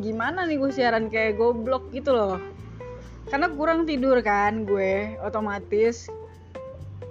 gimana 0.00 0.44
nih 0.44 0.56
gue 0.60 0.70
siaran 0.72 1.08
kayak 1.12 1.38
goblok 1.38 1.88
gitu 1.92 2.12
loh. 2.12 2.40
Karena 3.26 3.50
kurang 3.50 3.84
tidur 3.84 4.22
kan 4.22 4.62
gue 4.64 5.18
otomatis 5.18 6.06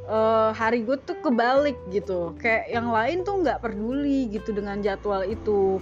uh, 0.08 0.56
hari 0.56 0.84
gue 0.88 0.98
tuh 1.04 1.18
kebalik 1.20 1.75
gitu. 1.92 2.34
Kayak 2.40 2.72
yang 2.72 2.88
lain 2.90 3.28
tuh 3.28 3.44
nggak 3.44 3.62
peduli 3.62 4.32
gitu 4.32 4.56
dengan 4.56 4.80
jadwal 4.80 5.28
itu 5.28 5.82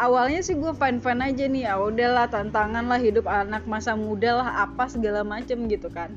awalnya 0.00 0.40
sih 0.40 0.56
gue 0.56 0.72
fine 0.72 0.96
fine 1.04 1.20
aja 1.20 1.44
nih 1.44 1.68
ya 1.68 1.76
udahlah 1.76 2.32
tantangan 2.32 2.88
lah 2.88 2.96
hidup 2.96 3.28
anak 3.28 3.68
masa 3.68 3.92
muda 3.92 4.40
lah 4.40 4.64
apa 4.64 4.88
segala 4.88 5.20
macem 5.20 5.68
gitu 5.68 5.92
kan. 5.92 6.08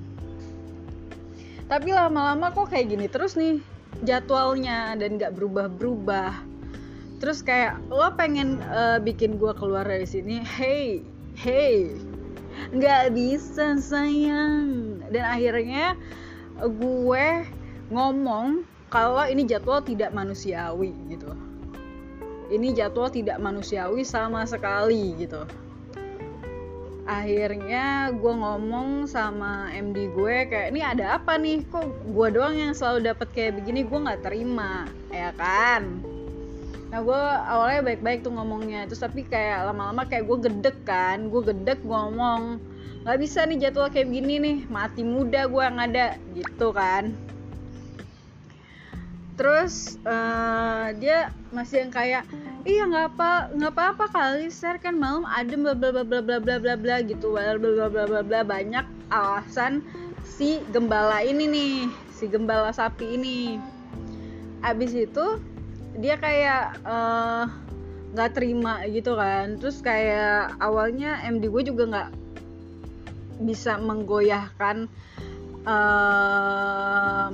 Tapi 1.67 1.91
lama-lama 1.91 2.55
kok 2.55 2.71
kayak 2.71 2.95
gini 2.95 3.11
terus 3.11 3.35
nih 3.35 3.59
jadwalnya 4.07 4.95
dan 4.95 5.19
nggak 5.19 5.35
berubah-berubah. 5.35 6.31
Terus 7.19 7.43
kayak 7.43 7.83
lo 7.91 8.07
pengen 8.15 8.63
uh, 8.71 9.03
bikin 9.03 9.35
gue 9.35 9.51
keluar 9.59 9.83
dari 9.83 10.07
sini 10.07 10.39
hey 10.39 11.03
hey 11.35 11.91
nggak 12.71 13.11
bisa 13.11 13.75
sayang. 13.83 15.03
Dan 15.11 15.27
akhirnya 15.27 15.99
gue 16.63 17.25
ngomong 17.91 18.63
kalau 18.87 19.27
ini 19.27 19.43
jadwal 19.43 19.83
tidak 19.83 20.15
manusiawi 20.15 20.95
gitu 21.11 21.35
ini 22.53 22.69
jadwal 22.77 23.09
tidak 23.09 23.41
manusiawi 23.41 24.05
sama 24.05 24.45
sekali 24.45 25.17
gitu. 25.17 25.41
Akhirnya 27.03 28.15
gue 28.15 28.31
ngomong 28.31 29.11
sama 29.11 29.67
MD 29.75 30.07
gue 30.15 30.47
kayak 30.47 30.71
ini 30.71 30.79
ada 30.79 31.19
apa 31.19 31.35
nih? 31.35 31.67
Kok 31.67 32.15
gue 32.15 32.27
doang 32.31 32.55
yang 32.55 32.71
selalu 32.71 33.11
dapat 33.11 33.27
kayak 33.35 33.59
begini? 33.59 33.83
Gue 33.83 33.99
nggak 34.07 34.23
terima. 34.23 34.87
Ya 35.11 35.35
kan? 35.35 35.99
Nah 36.93 36.99
gue 37.03 37.21
awalnya 37.49 37.81
baik-baik 37.91 38.23
tuh 38.23 38.31
ngomongnya. 38.31 38.87
Terus 38.87 39.03
tapi 39.03 39.27
kayak 39.27 39.67
lama-lama 39.73 40.07
kayak 40.07 40.29
gue 40.31 40.37
gedek 40.47 40.77
kan. 40.87 41.27
Gue 41.27 41.43
gedek 41.43 41.83
gue 41.83 41.91
ngomong 41.91 42.61
nggak 43.03 43.19
bisa 43.19 43.43
nih 43.43 43.67
jadwal 43.67 43.91
kayak 43.91 44.07
begini 44.07 44.39
nih. 44.39 44.57
Mati 44.71 45.03
muda 45.03 45.43
gue 45.51 45.59
yang 45.59 45.83
ada. 45.83 46.15
Gitu 46.31 46.71
kan 46.71 47.32
terus 49.33 49.97
uh, 50.05 50.93
dia 51.01 51.33
masih 51.49 51.85
yang 51.85 51.93
kayak 51.93 52.23
iya 52.63 52.85
nggak 52.85 53.17
apa 53.17 53.31
nggak 53.57 53.71
apa 53.73 53.83
apa 53.97 54.05
kali 54.13 54.47
share 54.53 54.77
kan 54.77 54.93
malam 54.93 55.25
adem 55.25 55.65
bla 55.65 55.73
bla 55.73 55.89
bla 55.89 56.21
bla 56.21 56.37
bla 56.39 56.57
bla 56.61 56.75
bla 56.77 56.95
gitu. 57.01 57.33
Bla 57.33 57.57
bla 57.57 57.89
bla 57.89 58.05
bla 58.05 58.21
bla 58.21 58.39
banyak 58.45 58.85
alasan 59.09 59.81
si 60.23 60.61
gembala 60.69 61.25
ini 61.25 61.49
nih 61.49 61.75
si 62.13 62.29
gembala 62.29 62.69
sapi 62.69 63.17
ini. 63.17 63.57
Abis 64.61 64.95
itu 64.95 65.41
dia 65.97 66.17
kayak 66.17 66.79
nggak 68.13 68.29
uh, 68.29 68.33
terima 68.33 68.85
gitu 68.87 69.17
kan. 69.17 69.57
Terus 69.57 69.81
kayak 69.81 70.55
awalnya 70.61 71.19
MD 71.25 71.49
gue 71.49 71.63
juga 71.73 71.83
nggak 71.89 72.09
bisa 73.43 73.81
menggoyahkan 73.81 74.87
uh, 75.67 77.33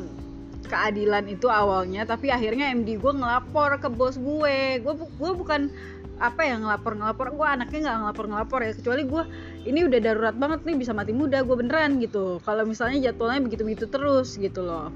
keadilan 0.69 1.25
itu 1.25 1.49
awalnya 1.49 2.05
tapi 2.05 2.29
akhirnya 2.29 2.69
MD 2.71 3.01
gue 3.01 3.13
ngelapor 3.17 3.81
ke 3.81 3.89
bos 3.89 4.15
gue. 4.15 4.77
Gue 4.79 4.93
gue 4.95 5.31
bukan 5.33 5.73
apa 6.19 6.41
yang 6.43 6.67
ngelapor 6.67 6.99
ngelapor 6.99 7.27
gue 7.31 7.47
anaknya 7.47 7.79
nggak 7.89 7.97
ngelapor 8.03 8.25
ngelapor 8.27 8.59
ya 8.59 8.71
kecuali 8.75 9.03
gue 9.07 9.23
ini 9.71 9.87
udah 9.87 9.99
darurat 10.03 10.35
banget 10.35 10.67
nih 10.67 10.75
bisa 10.75 10.91
mati 10.91 11.15
muda 11.15 11.41
gue 11.41 11.55
beneran 11.57 11.97
gitu. 11.97 12.37
Kalau 12.45 12.63
misalnya 12.67 13.09
jadwalnya 13.09 13.41
begitu 13.41 13.63
begitu 13.65 13.85
terus 13.89 14.37
gitu 14.37 14.61
loh. 14.61 14.93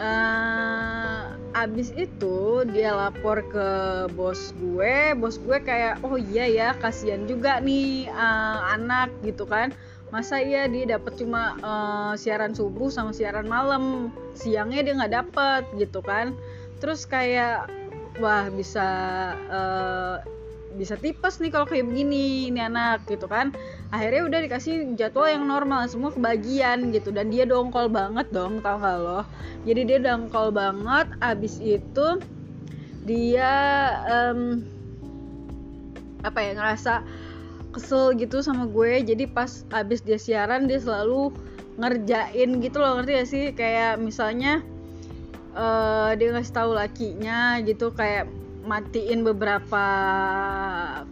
Uh, 0.00 1.36
abis 1.52 1.92
itu 1.92 2.64
dia 2.72 2.96
lapor 2.96 3.44
ke 3.50 3.68
bos 4.16 4.56
gue. 4.56 5.12
Bos 5.18 5.36
gue 5.36 5.58
kayak 5.60 6.00
oh 6.06 6.16
iya 6.16 6.48
ya 6.48 6.68
kasihan 6.78 7.28
juga 7.28 7.60
nih 7.60 8.08
uh, 8.08 8.78
anak 8.78 9.12
gitu 9.26 9.44
kan 9.44 9.74
masa 10.10 10.42
iya 10.42 10.66
dia 10.66 10.98
dapat 10.98 11.14
cuma 11.18 11.54
uh, 11.62 12.12
siaran 12.18 12.54
subuh 12.54 12.90
sama 12.90 13.14
siaran 13.14 13.46
malam? 13.46 14.10
Siangnya 14.34 14.82
dia 14.82 14.94
nggak 14.98 15.14
dapat 15.14 15.62
gitu 15.78 16.02
kan? 16.02 16.34
Terus 16.82 17.06
kayak 17.06 17.70
wah 18.18 18.50
bisa 18.50 18.88
uh, 19.48 20.18
bisa 20.74 20.94
tipes 20.94 21.42
nih 21.42 21.50
kalau 21.50 21.66
kayak 21.66 21.86
begini 21.86 22.50
ini 22.50 22.60
anak 22.62 23.06
gitu 23.06 23.26
kan? 23.26 23.54
Akhirnya 23.90 24.26
udah 24.26 24.40
dikasih 24.46 24.94
jadwal 24.94 25.30
yang 25.30 25.46
normal 25.46 25.86
semua 25.86 26.14
kebagian 26.14 26.94
gitu. 26.94 27.10
Dan 27.10 27.30
dia 27.30 27.46
dongkol 27.46 27.90
banget 27.90 28.30
dong 28.30 28.62
tau 28.62 28.78
gak 28.78 28.98
lo? 28.98 29.20
Jadi 29.66 29.80
dia 29.86 29.98
dongkol 29.98 30.54
banget 30.54 31.06
abis 31.22 31.58
itu 31.58 32.22
dia 33.06 33.52
um, 34.06 34.62
apa 36.20 36.38
ya 36.44 36.52
ngerasa 36.52 37.02
kesel 37.70 38.14
gitu 38.18 38.42
sama 38.42 38.66
gue. 38.66 39.02
Jadi 39.02 39.24
pas 39.30 39.64
abis 39.74 40.02
dia 40.02 40.18
siaran 40.18 40.66
dia 40.66 40.82
selalu 40.82 41.34
ngerjain 41.80 42.60
gitu 42.60 42.76
loh 42.82 43.00
ngerti 43.00 43.12
gak 43.16 43.28
sih? 43.30 43.44
Kayak 43.54 44.02
misalnya 44.02 44.60
uh, 45.54 46.12
dia 46.18 46.34
ngasih 46.34 46.54
tahu 46.54 46.70
lakinya 46.76 47.62
gitu 47.64 47.94
kayak 47.94 48.28
matiin 48.66 49.24
beberapa 49.24 49.84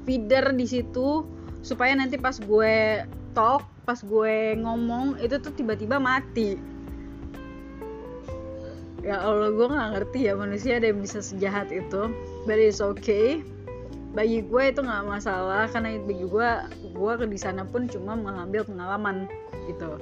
feeder 0.04 0.52
di 0.52 0.66
situ 0.68 1.24
supaya 1.64 1.96
nanti 1.96 2.20
pas 2.20 2.36
gue 2.36 3.02
talk 3.32 3.64
pas 3.88 3.98
gue 4.04 4.52
ngomong 4.60 5.16
itu 5.24 5.40
tuh 5.40 5.52
tiba-tiba 5.56 5.96
mati. 5.96 6.60
Ya 9.00 9.24
Allah 9.24 9.54
gue 9.54 9.66
nggak 9.72 9.90
ngerti 9.94 10.18
ya 10.28 10.34
manusia 10.36 10.76
ada 10.76 10.92
yang 10.92 11.00
bisa 11.00 11.24
sejahat 11.24 11.72
itu 11.72 12.12
but 12.44 12.60
it's 12.60 12.82
okay 12.82 13.40
bagi 14.18 14.42
gue 14.42 14.62
itu 14.74 14.82
nggak 14.82 15.06
masalah 15.06 15.70
karena 15.70 15.94
bagi 16.02 16.26
gue 16.26 16.50
gue 16.90 17.12
ke 17.22 17.24
di 17.30 17.38
sana 17.38 17.62
pun 17.62 17.86
cuma 17.86 18.18
mengambil 18.18 18.66
pengalaman 18.66 19.30
gitu. 19.70 19.94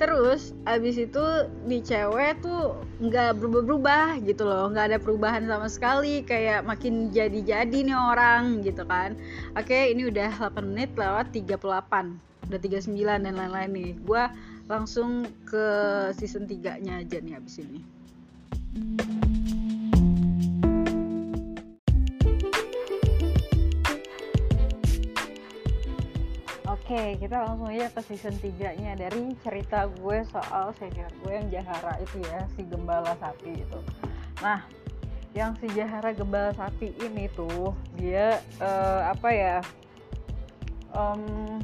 Terus 0.00 0.56
abis 0.64 0.96
itu 0.96 1.24
di 1.68 1.84
cewek 1.84 2.40
tuh 2.40 2.80
nggak 3.04 3.36
berubah-berubah 3.36 4.24
gitu 4.24 4.48
loh 4.48 4.72
nggak 4.72 4.96
ada 4.96 4.98
perubahan 5.02 5.44
sama 5.44 5.68
sekali 5.68 6.24
kayak 6.24 6.64
makin 6.64 7.12
jadi-jadi 7.12 7.76
nih 7.76 7.98
orang 7.98 8.64
gitu 8.64 8.88
kan. 8.88 9.12
Oke 9.52 9.92
ini 9.92 10.08
udah 10.08 10.32
8 10.48 10.64
menit 10.64 10.96
lewat 10.96 11.36
38 11.36 11.60
udah 12.48 12.56
39 12.56 12.96
dan 13.04 13.34
lain-lain 13.36 13.70
nih. 13.76 13.92
Gue 14.00 14.24
langsung 14.64 15.28
ke 15.44 15.66
season 16.16 16.48
3 16.48 16.80
nya 16.80 17.04
aja 17.04 17.20
nih 17.20 17.36
abis 17.36 17.60
ini 17.60 17.84
Oke, 26.98 27.14
kita 27.22 27.46
langsung 27.46 27.70
aja 27.70 27.86
ke 27.94 28.02
season 28.10 28.34
3-nya 28.42 28.98
dari 28.98 29.30
cerita 29.46 29.86
gue 29.86 30.18
soal 30.34 30.74
senior 30.82 31.06
gue 31.22 31.30
yang 31.30 31.46
Jahara 31.46 31.94
itu 32.02 32.18
ya, 32.26 32.42
si 32.58 32.66
gembala 32.66 33.14
sapi 33.22 33.54
itu. 33.54 33.78
Nah, 34.42 34.66
yang 35.30 35.54
si 35.62 35.70
Jahara 35.78 36.10
gembala 36.10 36.50
sapi 36.58 36.90
ini 36.98 37.30
tuh 37.38 37.70
dia 37.94 38.42
uh, 38.58 39.14
apa 39.14 39.30
ya? 39.30 39.62
Um, 40.90 41.62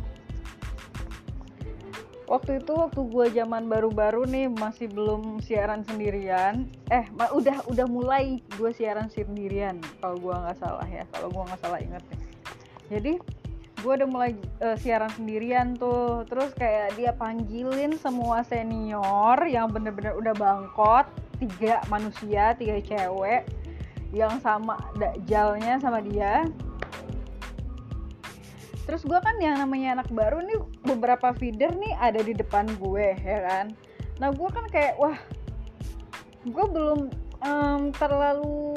waktu 2.31 2.63
itu 2.63 2.71
waktu 2.71 3.03
gue 3.03 3.27
zaman 3.35 3.67
baru-baru 3.67 4.31
nih 4.31 4.47
masih 4.55 4.87
belum 4.87 5.43
siaran 5.43 5.83
sendirian 5.83 6.71
eh 6.95 7.11
udah 7.11 7.67
udah 7.67 7.87
mulai 7.91 8.39
gue 8.55 8.71
siaran 8.71 9.11
sendirian 9.11 9.83
kalau 9.99 10.15
gue 10.15 10.31
nggak 10.31 10.57
salah 10.63 10.87
ya 10.87 11.03
kalau 11.11 11.27
gue 11.29 11.43
nggak 11.43 11.61
salah 11.61 11.79
inget 11.83 12.03
nih 12.09 12.21
jadi 12.89 13.13
gue 13.85 14.01
udah 14.01 14.09
mulai 14.09 14.33
uh, 14.65 14.73
siaran 14.81 15.13
sendirian 15.13 15.77
tuh. 15.77 16.25
Terus 16.25 16.57
kayak 16.57 16.97
dia 16.97 17.13
panggilin 17.13 18.01
semua 18.01 18.41
senior 18.49 19.37
yang 19.45 19.69
bener-bener 19.69 20.17
udah 20.17 20.33
bangkot 20.33 21.05
tiga 21.37 21.85
manusia 21.93 22.57
tiga 22.57 22.81
cewek 22.81 23.45
yang 24.17 24.41
sama 24.41 24.81
dakjalnya 24.97 25.77
sama 25.85 26.01
dia. 26.01 26.49
Terus 28.89 29.05
gue 29.05 29.21
kan 29.21 29.37
yang 29.41 29.61
namanya 29.61 30.01
anak 30.01 30.09
baru 30.09 30.41
nih 30.41 30.59
beberapa 30.89 31.37
feeder 31.37 31.77
nih 31.77 31.93
ada 32.01 32.25
di 32.25 32.33
depan 32.33 32.65
gue 32.81 33.13
ya 33.21 33.39
kan? 33.45 33.67
Nah 34.17 34.33
gue 34.33 34.49
kan 34.49 34.65
kayak 34.73 34.97
wah 34.97 35.17
gue 36.45 36.67
belum 36.73 37.13
um, 37.45 37.83
terlalu 37.97 38.77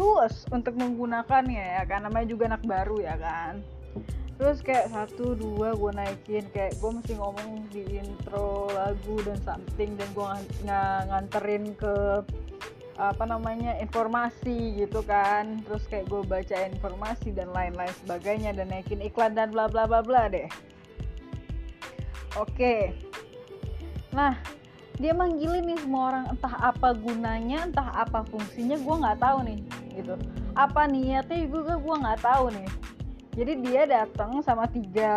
luas 0.00 0.48
untuk 0.48 0.72
menggunakannya 0.80 1.80
ya 1.80 1.84
kan? 1.84 2.08
Namanya 2.08 2.26
juga 2.32 2.56
anak 2.56 2.64
baru 2.64 2.96
ya 3.04 3.16
kan 3.20 3.60
terus 4.36 4.60
kayak 4.60 4.92
satu 4.92 5.32
dua 5.32 5.72
gue 5.72 5.92
naikin 5.96 6.44
kayak 6.52 6.76
gue 6.76 6.90
mesti 6.92 7.16
ngomong 7.16 7.64
di 7.72 7.84
intro 7.96 8.68
lagu 8.68 9.16
dan 9.24 9.40
something 9.40 9.96
dan 9.96 10.08
gue 10.12 10.26
ng 10.68 11.08
nganterin 11.08 11.72
ke 11.72 12.20
apa 12.96 13.28
namanya 13.28 13.76
informasi 13.80 14.76
gitu 14.80 15.04
kan. 15.04 15.60
Terus 15.68 15.84
kayak 15.88 16.08
gue 16.08 16.22
baca 16.24 16.56
informasi 16.68 17.32
dan 17.32 17.52
lain-lain 17.52 17.92
sebagainya 18.04 18.56
dan 18.56 18.72
naikin 18.72 19.04
iklan 19.04 19.36
dan 19.36 19.52
bla 19.52 19.68
bla 19.68 19.84
bla 19.84 20.00
bla 20.00 20.28
deh. 20.32 20.48
Oke. 22.36 22.92
Nah 24.12 24.36
dia 24.96 25.12
manggilin 25.12 25.68
nih 25.68 25.80
semua 25.80 26.12
orang 26.12 26.24
entah 26.32 26.56
apa 26.56 26.96
gunanya 26.96 27.68
entah 27.68 27.88
apa 27.92 28.24
fungsinya 28.32 28.80
gue 28.80 28.94
nggak 29.00 29.20
tahu 29.20 29.38
nih 29.44 29.60
gitu. 29.92 30.14
Apa 30.56 30.88
niatnya 30.88 31.44
juga 31.48 31.76
gue 31.76 31.94
nggak 32.00 32.20
tahu 32.24 32.48
nih 32.52 32.68
jadi 33.36 33.52
dia 33.60 33.82
datang 33.84 34.40
sama 34.40 34.64
tiga 34.64 35.12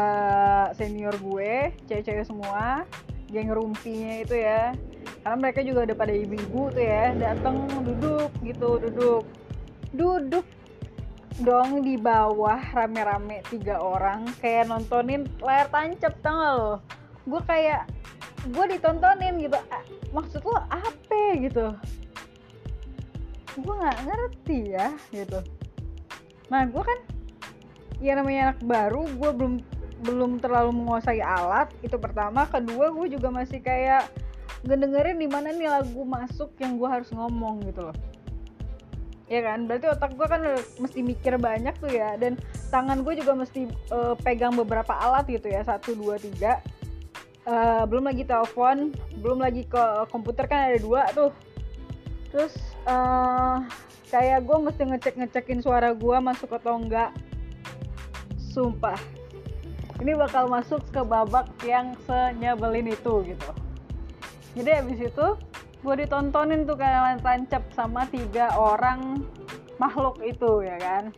senior 0.76 1.16
gue 1.24 1.72
cewek-cewek 1.88 2.28
semua 2.28 2.84
geng 3.32 3.48
rumpinya 3.48 4.20
itu 4.20 4.36
ya. 4.36 4.76
Karena 5.24 5.38
mereka 5.40 5.64
juga 5.64 5.88
udah 5.88 5.96
pada 5.96 6.12
ibu-ibu 6.12 6.68
tuh 6.76 6.84
ya 6.84 7.16
datang 7.16 7.64
duduk 7.80 8.28
gitu 8.44 8.76
duduk. 8.84 9.24
Duduk 9.96 10.46
dong 11.40 11.88
di 11.88 11.96
bawah 11.96 12.60
rame-rame 12.76 13.40
tiga 13.48 13.80
orang 13.80 14.28
kayak 14.44 14.68
nontonin 14.68 15.24
layar 15.40 15.72
tancap 15.72 16.12
tau 16.20 16.36
gak 16.36 16.54
lo? 16.60 16.74
Gue 17.24 17.42
kayak 17.48 17.88
gue 18.52 18.66
ditontonin 18.76 19.40
gitu 19.40 19.56
maksud 20.12 20.44
lo 20.44 20.60
apa? 20.68 21.40
gitu. 21.40 21.72
Gue 23.64 23.74
nggak 23.80 24.00
ngerti 24.12 24.60
ya 24.76 24.92
gitu. 25.16 25.40
Nah 26.52 26.68
gue 26.68 26.84
kan 26.84 27.00
ya 28.00 28.16
namanya 28.16 28.52
anak 28.52 28.60
baru 28.64 29.04
gue 29.06 29.32
belum 29.36 29.54
belum 30.00 30.40
terlalu 30.40 30.72
menguasai 30.80 31.20
alat. 31.20 31.68
Itu 31.84 32.00
pertama. 32.00 32.48
Kedua 32.48 32.92
gue 32.96 33.08
juga 33.12 33.28
masih 33.30 33.60
kayak 33.60 34.08
ngedengerin 34.64 35.20
di 35.20 35.28
mana 35.28 35.52
nih 35.52 35.68
lagu 35.68 36.04
masuk 36.04 36.56
yang 36.60 36.80
gue 36.80 36.88
harus 36.88 37.12
ngomong 37.12 37.64
gitu 37.68 37.92
loh. 37.92 37.98
Ya 39.30 39.46
kan? 39.46 39.68
Berarti 39.68 39.86
otak 39.92 40.16
gue 40.16 40.28
kan 40.28 40.42
mesti 40.80 41.00
mikir 41.04 41.36
banyak 41.38 41.76
tuh 41.78 41.92
ya. 41.92 42.16
Dan 42.16 42.40
tangan 42.72 43.04
gue 43.04 43.20
juga 43.20 43.36
mesti 43.36 43.68
uh, 43.92 44.16
pegang 44.20 44.56
beberapa 44.56 44.96
alat 44.96 45.28
gitu 45.28 45.52
ya. 45.52 45.62
Satu 45.68 45.94
dua 45.96 46.16
tiga. 46.16 46.64
Uh, 47.50 47.82
belum 47.88 48.06
lagi 48.06 48.30
telepon 48.30 48.94
belum 49.26 49.42
lagi 49.42 49.66
ke 49.66 49.84
komputer 50.12 50.48
kan 50.48 50.72
ada 50.72 50.80
dua 50.80 51.12
tuh. 51.12 51.32
Terus 52.30 52.56
uh, 52.86 53.66
kayak 54.10 54.46
gue 54.46 54.58
mesti 54.64 54.82
ngecek 54.86 55.16
ngecekin 55.18 55.60
suara 55.60 55.92
gue 55.92 56.18
masuk 56.22 56.56
atau 56.56 56.78
enggak 56.78 57.10
sumpah. 58.60 59.00
Ini 60.04 60.20
bakal 60.20 60.52
masuk 60.52 60.84
ke 60.92 61.00
babak 61.00 61.48
yang 61.64 61.96
senyebelin 62.04 62.92
itu 62.92 63.24
gitu. 63.24 63.52
Jadi 64.60 64.70
abis 64.84 65.00
itu 65.08 65.28
gue 65.80 65.96
ditontonin 66.04 66.68
tuh 66.68 66.76
kayak 66.76 67.24
tancap 67.24 67.64
sama 67.72 68.04
tiga 68.12 68.52
orang 68.60 69.24
makhluk 69.80 70.20
itu 70.20 70.68
ya 70.68 70.76
kan? 70.76 71.16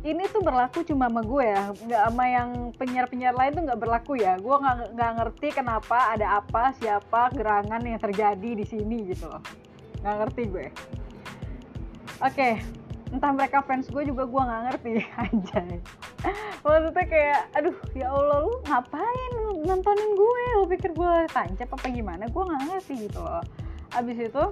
Ini 0.00 0.32
tuh 0.32 0.40
berlaku 0.40 0.80
cuma 0.84 1.12
sama 1.12 1.20
gue 1.20 1.44
ya. 1.44 1.72
Nggak 1.72 2.02
sama 2.08 2.24
yang 2.24 2.48
penyiar-penyiar 2.76 3.36
lain 3.36 3.52
tuh 3.52 3.62
nggak 3.68 3.80
berlaku 3.80 4.12
ya. 4.16 4.40
Gue 4.40 4.56
nggak 4.96 5.12
ngerti 5.20 5.48
kenapa 5.52 6.16
ada 6.16 6.40
apa 6.40 6.72
siapa 6.80 7.32
gerangan 7.36 7.84
yang 7.84 8.00
terjadi 8.00 8.50
di 8.56 8.64
sini 8.64 9.08
gitu. 9.12 9.28
Loh 9.28 9.44
nggak 10.00 10.16
ngerti 10.24 10.42
gue. 10.48 10.66
Oke 12.24 12.79
entah 13.10 13.34
mereka 13.34 13.58
fans 13.66 13.90
gue 13.90 14.06
juga 14.06 14.22
gue 14.22 14.42
nggak 14.42 14.62
ngerti 14.70 14.90
aja. 15.26 15.60
Maksudnya 16.62 17.04
kayak 17.10 17.40
aduh 17.58 17.76
ya 17.94 18.06
allah 18.10 18.46
lu 18.46 18.54
ngapain 18.66 19.32
nontonin 19.66 20.10
gue? 20.14 20.44
Lu 20.62 20.66
pikir 20.70 20.90
gue 20.94 21.12
tancap 21.34 21.68
apa 21.74 21.86
gimana? 21.90 22.30
Gue 22.30 22.42
nggak 22.46 22.62
ngerti 22.70 23.10
gitu 23.10 23.18
loh. 23.18 23.42
Abis 23.98 24.30
itu 24.30 24.44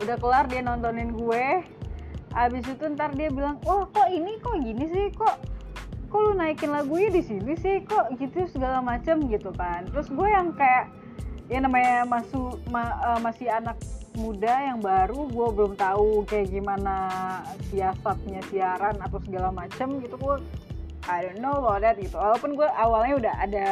udah 0.00 0.16
kelar 0.16 0.44
dia 0.48 0.64
nontonin 0.64 1.12
gue. 1.12 1.64
Abis 2.32 2.64
itu 2.68 2.84
ntar 2.96 3.12
dia 3.16 3.28
bilang 3.28 3.60
wah 3.68 3.84
kok 3.92 4.08
ini 4.08 4.40
kok 4.40 4.56
gini 4.64 4.84
sih? 4.88 5.06
Kok 5.12 5.36
kok 6.08 6.20
lu 6.24 6.32
naikin 6.32 6.72
lagunya 6.72 7.12
di 7.12 7.20
sini 7.20 7.52
sih? 7.60 7.84
Kok 7.84 8.16
gitu 8.16 8.48
segala 8.48 8.80
macem 8.80 9.28
gitu 9.28 9.52
kan. 9.52 9.84
Terus 9.92 10.08
gue 10.08 10.28
yang 10.28 10.56
kayak 10.56 10.88
ya 11.46 11.62
namanya 11.62 12.02
masuk 12.08 12.58
ma, 12.72 12.96
uh, 13.04 13.20
masih 13.22 13.46
anak 13.46 13.78
muda 14.16 14.72
yang 14.72 14.80
baru 14.80 15.28
gue 15.28 15.48
belum 15.52 15.72
tahu 15.76 16.24
kayak 16.24 16.48
gimana 16.50 16.96
siasatnya 17.68 18.40
siaran 18.48 18.96
atau 18.98 19.20
segala 19.20 19.52
macem 19.52 20.00
gitu 20.00 20.16
gue 20.16 20.36
I 21.06 21.22
don't 21.22 21.38
know 21.38 21.62
about 21.62 21.86
that 21.86 21.96
gitu. 22.02 22.18
Walaupun 22.18 22.58
gue 22.58 22.66
awalnya 22.66 23.14
udah 23.22 23.34
ada 23.38 23.66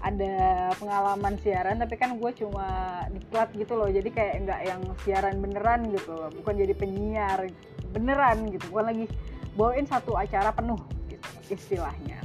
ada 0.00 0.34
pengalaman 0.80 1.36
siaran 1.44 1.76
tapi 1.76 2.00
kan 2.00 2.16
gue 2.16 2.30
cuma 2.40 3.04
diklat 3.12 3.52
gitu 3.52 3.76
loh. 3.76 3.90
Jadi 3.92 4.08
kayak 4.08 4.34
nggak 4.48 4.60
yang 4.64 4.80
siaran 5.04 5.36
beneran 5.44 5.92
gitu 5.92 6.16
loh. 6.16 6.32
Bukan 6.32 6.56
jadi 6.56 6.72
penyiar 6.72 7.52
beneran 7.92 8.48
gitu. 8.48 8.64
Bukan 8.72 8.84
lagi 8.88 9.04
bawain 9.58 9.84
satu 9.84 10.16
acara 10.16 10.54
penuh 10.56 10.80
gitu 11.12 11.28
istilahnya. 11.52 12.16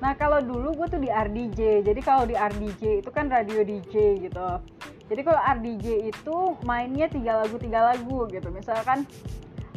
Nah 0.00 0.12
kalau 0.16 0.44
dulu 0.44 0.76
gue 0.76 0.86
tuh 0.92 1.00
di 1.00 1.08
RDJ 1.08 1.84
jadi 1.88 2.00
kalau 2.04 2.28
di 2.28 2.36
RDJ 2.36 3.00
itu 3.00 3.10
kan 3.12 3.32
radio 3.32 3.64
DJ 3.64 4.28
gitu 4.28 4.60
jadi 5.10 5.26
kalau 5.26 5.42
RDJ 5.42 6.14
itu 6.14 6.36
mainnya 6.62 7.10
tiga 7.10 7.42
lagu 7.42 7.58
tiga 7.58 7.82
lagu 7.82 8.30
gitu. 8.30 8.46
Misalkan 8.54 9.02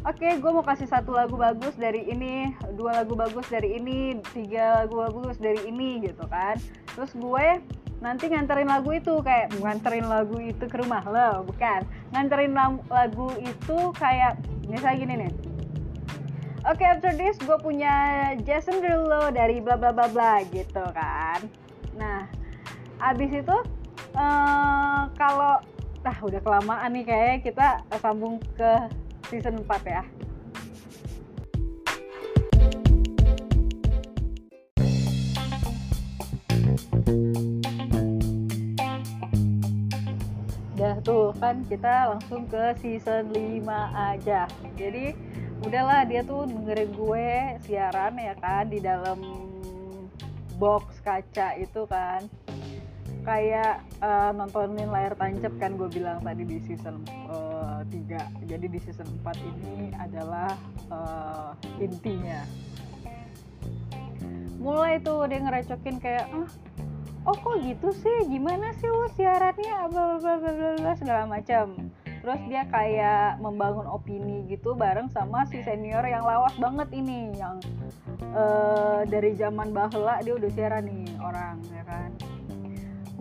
oke 0.05 0.21
okay, 0.21 0.37
gue 0.37 0.51
mau 0.53 0.61
kasih 0.61 0.85
satu 0.85 1.09
lagu 1.09 1.33
bagus 1.33 1.73
dari 1.73 2.05
ini 2.05 2.53
dua 2.77 3.01
lagu 3.01 3.17
bagus 3.17 3.49
dari 3.49 3.81
ini 3.81 4.21
tiga 4.29 4.85
lagu 4.85 5.01
bagus 5.01 5.41
dari 5.41 5.57
ini 5.65 6.05
gitu 6.05 6.21
kan. 6.29 6.61
Terus 6.93 7.17
gue 7.17 7.47
nanti 7.97 8.29
nganterin 8.29 8.69
lagu 8.69 8.93
itu 8.93 9.25
kayak 9.25 9.57
nganterin 9.57 10.05
lagu 10.05 10.37
itu 10.37 10.69
ke 10.69 10.77
rumah 10.77 11.01
lo 11.01 11.49
bukan. 11.49 11.81
Nganterin 12.13 12.53
lagu 12.93 13.33
itu 13.41 13.77
kayak 13.97 14.37
misalnya 14.69 14.97
gini 15.01 15.13
nih. 15.25 15.33
Oke 16.69 16.85
okay, 16.85 16.93
after 16.93 17.09
this 17.17 17.41
gue 17.41 17.57
punya 17.57 17.91
Jason 18.45 18.85
Derulo 18.85 19.33
dari 19.33 19.57
bla 19.65 19.81
bla 19.81 19.89
bla 19.89 20.05
bla 20.13 20.45
gitu 20.53 20.85
kan. 20.93 21.41
Nah 21.97 22.29
abis 23.01 23.33
itu 23.33 23.57
uh, 24.17 25.09
kalau 25.17 25.61
nah 26.03 26.17
udah 26.19 26.41
kelamaan 26.43 26.89
nih 26.93 27.05
kayak 27.07 27.47
kita 27.47 27.79
sambung 28.03 28.35
ke 28.59 28.71
season 29.31 29.63
4 29.63 29.87
ya. 29.87 30.03
Udah 40.73 40.99
tuh 40.99 41.31
kan 41.39 41.63
kita 41.71 42.11
langsung 42.11 42.43
ke 42.51 42.75
season 42.83 43.31
5 43.31 43.63
aja. 43.95 44.43
Jadi 44.75 45.15
udahlah 45.63 46.03
dia 46.03 46.19
tuh 46.27 46.43
dengerin 46.43 46.91
gue 46.91 47.29
siaran 47.63 48.19
ya 48.19 48.35
kan 48.35 48.67
di 48.67 48.83
dalam 48.83 49.23
box 50.59 50.99
kaca 50.99 51.55
itu 51.55 51.87
kan 51.87 52.27
kayak 53.23 53.79
uh, 54.03 54.35
nontonin 54.35 54.91
layar 54.91 55.15
tancap 55.15 55.55
kan 55.57 55.79
gue 55.79 55.87
bilang 55.87 56.19
tadi 56.19 56.43
di 56.43 56.59
season 56.67 56.99
uh, 57.31 57.81
eh, 57.87 58.19
3 58.43 58.51
jadi 58.51 58.65
di 58.67 58.79
season 58.83 59.07
4 59.23 59.33
ini 59.39 59.95
adalah 59.95 60.51
uh, 60.91 61.55
intinya. 61.79 62.43
Mulai 64.59 64.99
tuh 65.03 65.27
dia 65.27 65.39
ngerecokin 65.43 65.97
kayak 65.99 66.27
ah 66.31 66.47
oh 67.27 67.35
kok 67.35 67.57
gitu 67.63 67.89
sih? 67.95 68.27
Gimana 68.27 68.75
sih 68.79 68.87
lo 68.91 69.07
siarannya? 69.15 69.91
Bla 69.91 70.93
segala 70.95 71.23
macam. 71.27 71.91
Terus 72.23 72.39
dia 72.47 72.63
kayak 72.71 73.43
membangun 73.43 73.83
opini 73.87 74.47
gitu 74.47 74.71
bareng 74.75 75.11
sama 75.11 75.43
si 75.51 75.59
senior 75.59 76.07
yang 76.07 76.23
lawas 76.23 76.55
banget 76.55 76.87
ini 76.95 77.35
yang 77.35 77.59
uh, 78.31 79.03
dari 79.03 79.35
zaman 79.35 79.75
bahla 79.75 80.23
dia 80.23 80.33
udah 80.39 80.51
siaran 80.55 80.87
nih 80.87 81.11
orang 81.19 81.59
ya 81.75 81.83
kan 81.83 82.09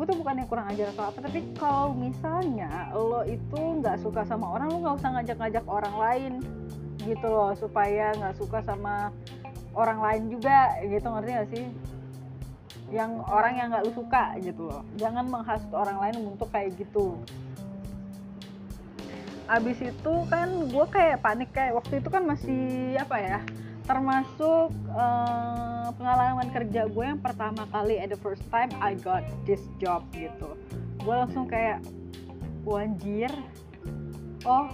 tuh 0.05 0.17
bukan 0.19 0.43
yang 0.43 0.49
kurang 0.49 0.67
ajar 0.71 0.91
atau 0.95 1.05
apa 1.11 1.19
tapi 1.25 1.41
kalau 1.59 1.95
misalnya 1.95 2.91
lo 2.95 3.23
itu 3.27 3.61
nggak 3.81 4.01
suka 4.03 4.23
sama 4.27 4.47
orang 4.59 4.69
lo 4.71 4.79
nggak 4.83 4.97
usah 4.99 5.11
ngajak-ngajak 5.19 5.65
orang 5.67 5.95
lain 5.97 6.33
gitu 7.03 7.27
loh 7.27 7.53
supaya 7.59 8.15
nggak 8.15 8.35
suka 8.39 8.63
sama 8.63 9.11
orang 9.73 9.99
lain 10.01 10.23
juga 10.29 10.77
gitu 10.85 11.07
ngerti 11.09 11.31
gak 11.33 11.49
sih? 11.53 11.65
Yang 12.93 13.11
orang 13.25 13.53
yang 13.57 13.67
nggak 13.73 13.85
lo 13.89 13.93
suka 13.97 14.25
gitu 14.41 14.63
loh. 14.69 14.83
Jangan 15.01 15.25
menghasut 15.29 15.73
orang 15.73 15.99
lain 15.99 16.17
untuk 16.29 16.49
kayak 16.53 16.77
gitu. 16.77 17.17
Abis 19.49 19.79
itu 19.81 20.15
kan 20.29 20.49
gue 20.69 20.87
kayak 20.89 21.21
panik 21.21 21.51
kayak 21.53 21.77
waktu 21.77 22.01
itu 22.01 22.09
kan 22.09 22.23
masih 22.25 22.97
apa 22.97 23.17
ya 23.21 23.39
termasuk 23.93 24.73
uh, 24.97 25.93
pengalaman 26.01 26.49
kerja 26.49 26.89
gue 26.89 27.05
yang 27.05 27.21
pertama 27.21 27.69
kali 27.69 28.01
at 28.01 28.09
the 28.09 28.17
first 28.25 28.41
time 28.49 28.73
I 28.81 28.97
got 28.97 29.21
this 29.45 29.61
job 29.77 30.09
gitu. 30.17 30.57
Gue 31.05 31.13
langsung 31.13 31.45
kayak 31.45 31.85
wanjir 32.65 33.29
oh 34.49 34.73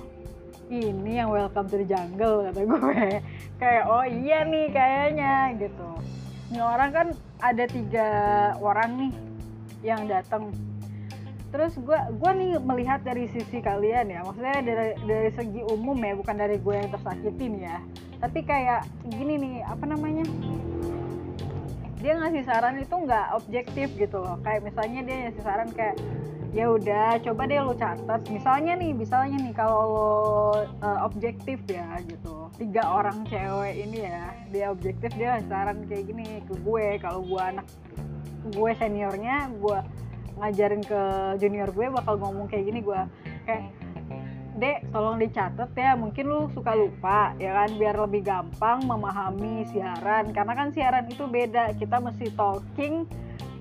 ini 0.71 1.19
yang 1.19 1.35
welcome 1.35 1.67
to 1.67 1.83
the 1.83 1.87
jungle 1.91 2.47
kata 2.47 2.63
gue. 2.63 3.03
Kayak 3.61 3.85
oh 3.91 4.07
iya 4.07 4.47
nih 4.47 4.71
kayaknya 4.71 5.35
gitu. 5.59 5.91
Ini 6.55 6.63
orang 6.63 6.91
kan 6.95 7.07
ada 7.43 7.65
tiga 7.67 8.09
orang 8.63 8.91
nih 9.03 9.13
yang 9.83 10.07
datang 10.07 10.55
terus 11.49 11.75
gue 11.81 11.97
gue 11.97 12.33
nih 12.39 12.61
melihat 12.63 13.03
dari 13.03 13.27
sisi 13.35 13.59
kalian 13.59 14.15
ya. 14.15 14.23
Maksudnya 14.23 14.63
dari 14.63 14.95
dari 15.03 15.31
segi 15.35 15.67
umum 15.67 15.99
ya 15.99 16.15
bukan 16.15 16.37
dari 16.39 16.63
gue 16.63 16.75
yang 16.77 16.93
tersakiti 16.95 17.45
nih 17.51 17.65
ya 17.67 17.81
tapi 18.19 18.43
kayak 18.43 18.87
gini 19.07 19.39
nih 19.39 19.55
apa 19.63 19.85
namanya? 19.87 20.27
Dia 21.99 22.15
ngasih 22.19 22.47
saran 22.47 22.79
itu 22.79 22.95
nggak 22.95 23.27
objektif 23.35 23.91
gitu 23.99 24.23
loh. 24.23 24.39
Kayak 24.43 24.71
misalnya 24.71 25.01
dia 25.03 25.17
ngasih 25.27 25.43
saran 25.43 25.71
kayak 25.75 25.99
ya 26.55 26.65
udah 26.71 27.19
coba 27.23 27.43
deh 27.47 27.59
lo 27.63 27.75
catat. 27.75 28.21
Misalnya 28.31 28.79
nih 28.79 28.91
misalnya 28.95 29.39
nih 29.43 29.55
kalau 29.55 29.83
lo 29.87 30.11
uh, 30.83 30.99
objektif 31.07 31.59
ya 31.67 31.99
gitu. 32.07 32.51
Tiga 32.59 32.83
orang 32.87 33.27
cewek 33.27 33.75
ini 33.87 34.07
ya 34.07 34.35
dia 34.51 34.67
objektif 34.71 35.11
dia 35.15 35.39
saran 35.47 35.87
kayak 35.87 36.07
gini 36.11 36.43
ke 36.47 36.55
gue. 36.59 36.87
Kalau 37.03 37.23
gue 37.23 37.43
anak 37.43 37.67
gue 38.49 38.71
seniornya 38.79 39.51
gue 39.59 39.79
ngajarin 40.39 40.83
ke 40.87 41.03
junior 41.43 41.71
gue 41.75 41.87
bakal 41.91 42.15
ngomong 42.15 42.47
kayak 42.47 42.71
gini 42.71 42.81
gue 42.81 43.01
kayak 43.43 43.75
dek 44.59 44.91
tolong 44.91 45.23
dicatat 45.23 45.71
ya 45.79 45.95
mungkin 45.95 46.27
lu 46.27 46.41
suka 46.51 46.75
lupa 46.75 47.33
ya 47.39 47.55
kan 47.55 47.71
biar 47.79 47.95
lebih 47.95 48.27
gampang 48.27 48.83
memahami 48.83 49.63
siaran 49.71 50.35
karena 50.35 50.53
kan 50.53 50.69
siaran 50.75 51.07
itu 51.07 51.25
beda. 51.31 51.79
Kita 51.79 52.03
mesti 52.03 52.27
talking 52.35 53.07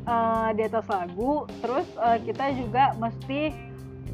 uh, 0.10 0.50
di 0.58 0.66
atas 0.66 0.90
lagu 0.90 1.46
terus 1.62 1.86
uh, 2.02 2.18
kita 2.18 2.52
juga 2.58 2.98
mesti 2.98 3.54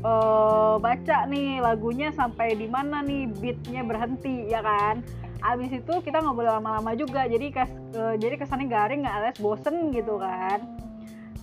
uh, 0.04 0.76
baca 0.78 1.24
nih 1.32 1.64
lagunya 1.64 2.12
sampai 2.12 2.60
di 2.60 2.68
mana 2.68 3.00
nih 3.00 3.32
beatnya 3.32 3.82
berhenti 3.88 4.52
ya 4.52 4.60
kan. 4.60 5.00
Abis 5.44 5.76
itu 5.76 5.94
kita 6.04 6.24
nggak 6.24 6.36
boleh 6.36 6.52
lama-lama 6.56 6.96
juga 6.96 7.28
jadi 7.28 7.52
kas, 7.52 7.72
uh, 7.96 8.16
jadi 8.20 8.36
kesannya 8.40 8.68
garing 8.68 9.04
nggak 9.08 9.16
alias 9.24 9.40
bosen 9.40 9.92
gitu 9.96 10.20
kan. 10.20 10.60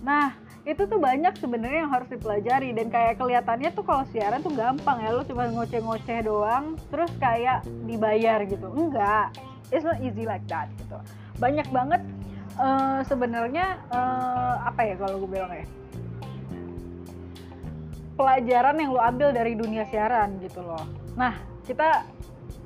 Nah 0.04 0.36
itu 0.68 0.82
tuh 0.84 1.00
banyak 1.00 1.34
sebenarnya 1.40 1.86
yang 1.86 1.92
harus 1.92 2.08
dipelajari. 2.12 2.70
Dan 2.76 2.92
kayak 2.92 3.16
kelihatannya 3.16 3.70
tuh 3.72 3.84
kalau 3.84 4.04
siaran 4.12 4.40
tuh 4.44 4.52
gampang 4.52 5.00
ya. 5.00 5.10
Lo 5.14 5.22
cuma 5.24 5.48
ngoceh-ngoceh 5.48 6.20
doang 6.24 6.76
terus 6.92 7.10
kayak 7.16 7.64
dibayar 7.88 8.44
gitu. 8.44 8.68
Enggak. 8.72 9.32
It's 9.70 9.86
not 9.86 10.02
easy 10.02 10.26
like 10.26 10.44
that 10.50 10.68
gitu. 10.76 10.98
Banyak 11.38 11.68
banget 11.70 12.02
uh, 12.58 13.00
sebenarnya 13.06 13.80
uh, 13.88 14.66
apa 14.66 14.80
ya 14.84 14.94
kalau 14.98 15.22
gue 15.24 15.30
bilang 15.30 15.52
ya? 15.54 15.66
Pelajaran 18.20 18.76
yang 18.76 18.90
lo 18.92 19.00
ambil 19.00 19.32
dari 19.32 19.56
dunia 19.56 19.88
siaran 19.88 20.36
gitu 20.44 20.60
loh. 20.60 20.84
Nah 21.16 21.40
kita 21.64 22.04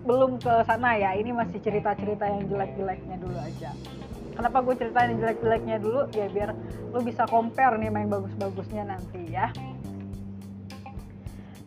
belum 0.02 0.42
ke 0.42 0.66
sana 0.66 0.98
ya. 0.98 1.14
Ini 1.14 1.30
masih 1.30 1.62
cerita-cerita 1.62 2.26
yang 2.26 2.50
jelek-jeleknya 2.50 3.16
dulu 3.22 3.38
aja 3.38 3.70
kenapa 4.34 4.60
gue 4.66 4.74
ceritain 4.76 5.14
jelek-jeleknya 5.16 5.76
dulu? 5.80 6.10
Ya 6.12 6.26
biar 6.28 6.52
lo 6.90 7.00
bisa 7.00 7.24
compare 7.30 7.78
nih 7.78 7.90
main 7.90 8.10
bagus-bagusnya 8.10 8.84
nanti 8.86 9.32
ya. 9.32 9.48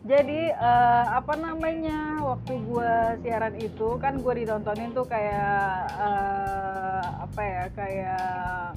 Jadi 0.08 0.48
uh, 0.56 1.04
apa 1.20 1.36
namanya 1.36 2.16
waktu 2.24 2.56
gue 2.64 2.92
siaran 3.20 3.52
itu 3.60 4.00
kan 4.00 4.16
gue 4.16 4.32
ditontonin 4.40 4.96
tuh 4.96 5.04
kayak 5.04 5.84
uh, 6.00 7.28
apa 7.28 7.40
ya 7.44 7.64
kayak 7.76 8.72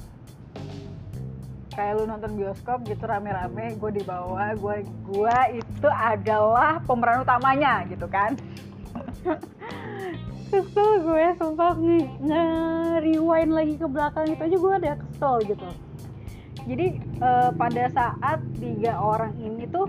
kayak 1.72 1.92
lu 1.96 2.04
nonton 2.04 2.36
bioskop 2.36 2.84
gitu 2.84 3.08
rame-rame 3.08 3.80
gue 3.80 3.90
di 3.96 4.04
bawah 4.04 4.52
gue 4.52 4.84
gue 4.84 5.38
itu 5.56 5.88
adalah 5.88 6.84
pemeran 6.84 7.24
utamanya 7.24 7.88
gitu 7.88 8.04
kan 8.12 8.36
kesel 10.52 10.90
gue 11.00 11.24
sumpah. 11.40 11.72
Nge-rewind 12.20 13.52
lagi 13.56 13.74
ke 13.80 13.86
belakang 13.88 14.28
itu 14.28 14.42
aja 14.44 14.56
gue 14.60 14.72
ada 14.84 14.92
kesel 15.00 15.34
gitu. 15.48 15.68
Jadi 16.68 16.86
uh, 17.24 17.50
pada 17.56 17.88
saat 17.90 18.38
tiga 18.60 18.94
orang 19.00 19.32
ini 19.40 19.64
tuh 19.72 19.88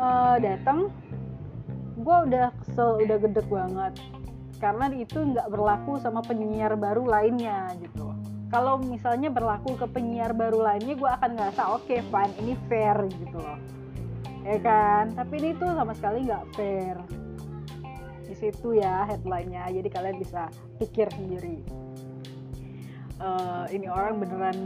uh, 0.00 0.40
datang 0.40 0.88
gue 2.00 2.16
udah 2.32 2.50
kesel 2.64 3.04
udah 3.04 3.16
gedek 3.20 3.46
banget. 3.52 3.92
Karena 4.56 4.88
itu 4.94 5.18
nggak 5.20 5.52
berlaku 5.52 6.00
sama 6.00 6.24
penyiar 6.24 6.72
baru 6.80 7.04
lainnya 7.04 7.68
gitu. 7.84 8.08
Kalau 8.48 8.80
misalnya 8.80 9.32
berlaku 9.32 9.76
ke 9.76 9.86
penyiar 9.92 10.32
baru 10.32 10.60
lainnya 10.72 10.96
gue 10.96 11.10
akan 11.20 11.30
ngerasa 11.36 11.62
oke 11.72 11.84
okay, 11.84 12.00
fine 12.08 12.32
ini 12.40 12.54
fair 12.66 12.96
gitu 13.12 13.36
loh. 13.36 13.60
Ya 14.42 14.58
kan? 14.58 15.14
Tapi 15.14 15.34
ini 15.38 15.50
tuh 15.54 15.70
sama 15.76 15.92
sekali 15.94 16.26
nggak 16.26 16.44
fair 16.56 17.21
di 18.32 18.48
situ 18.48 18.80
ya 18.80 19.04
headline-nya. 19.04 19.68
Jadi 19.68 19.88
kalian 19.92 20.16
bisa 20.16 20.48
pikir 20.80 21.12
sendiri. 21.12 21.60
Uh, 23.20 23.68
ini 23.68 23.86
orang 23.92 24.18
beneran 24.24 24.56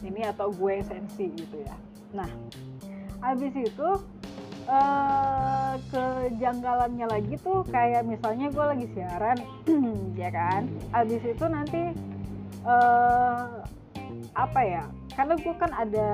ini 0.00 0.24
atau 0.24 0.48
gue 0.48 0.80
sensi 0.88 1.28
gitu 1.36 1.60
ya. 1.60 1.76
Nah 2.16 2.30
habis 3.20 3.52
itu 3.52 3.88
uh, 4.72 5.74
kejanggalannya 5.92 7.06
lagi 7.06 7.34
tuh 7.44 7.60
kayak 7.68 8.08
misalnya 8.08 8.48
gue 8.48 8.64
lagi 8.64 8.86
siaran 8.96 9.38
ya 10.22 10.32
kan? 10.32 10.66
Habis 10.96 11.22
itu 11.28 11.44
nanti 11.44 11.92
uh, 12.64 13.62
apa 14.32 14.60
ya? 14.64 14.84
Karena 15.12 15.34
gue 15.34 15.54
kan 15.60 15.70
ada 15.74 16.10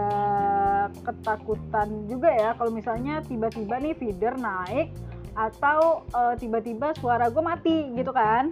ketakutan 1.05 1.89
juga 2.09 2.33
ya 2.33 2.51
kalau 2.57 2.73
misalnya 2.73 3.21
tiba-tiba 3.25 3.77
nih 3.79 3.95
feeder 3.97 4.35
naik 4.41 4.91
atau 5.35 6.07
uh, 6.15 6.35
tiba-tiba 6.39 6.95
suara 6.99 7.27
gue 7.31 7.43
mati 7.43 7.77
gitu 7.95 8.15
kan? 8.15 8.51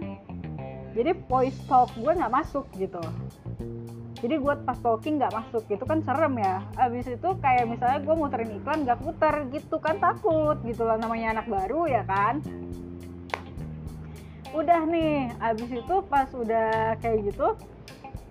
Jadi 0.93 1.11
voice 1.25 1.57
talk 1.65 1.89
gue 1.97 2.11
nggak 2.11 2.29
masuk 2.31 2.67
gitu. 2.77 3.01
Jadi 4.23 4.39
gue 4.39 4.53
pas 4.63 4.79
talking 4.79 5.19
nggak 5.19 5.35
masuk 5.35 5.67
gitu 5.67 5.83
kan 5.83 5.99
serem 5.99 6.39
ya. 6.39 6.63
Abis 6.79 7.11
itu 7.11 7.29
kayak 7.43 7.67
misalnya 7.67 7.99
gue 8.07 8.15
muterin 8.15 8.55
iklan 8.55 8.87
nggak 8.87 9.03
putar 9.03 9.43
gitu 9.51 9.83
kan 9.83 9.99
takut 9.99 10.55
gitu 10.63 10.87
lah 10.87 10.95
namanya 10.95 11.39
anak 11.39 11.47
baru 11.51 11.91
ya 11.91 12.07
kan? 12.07 12.39
Udah 14.55 14.87
nih 14.87 15.27
abis 15.43 15.69
itu 15.75 15.95
pas 16.07 16.29
udah 16.31 16.95
kayak 17.03 17.35
gitu 17.35 17.57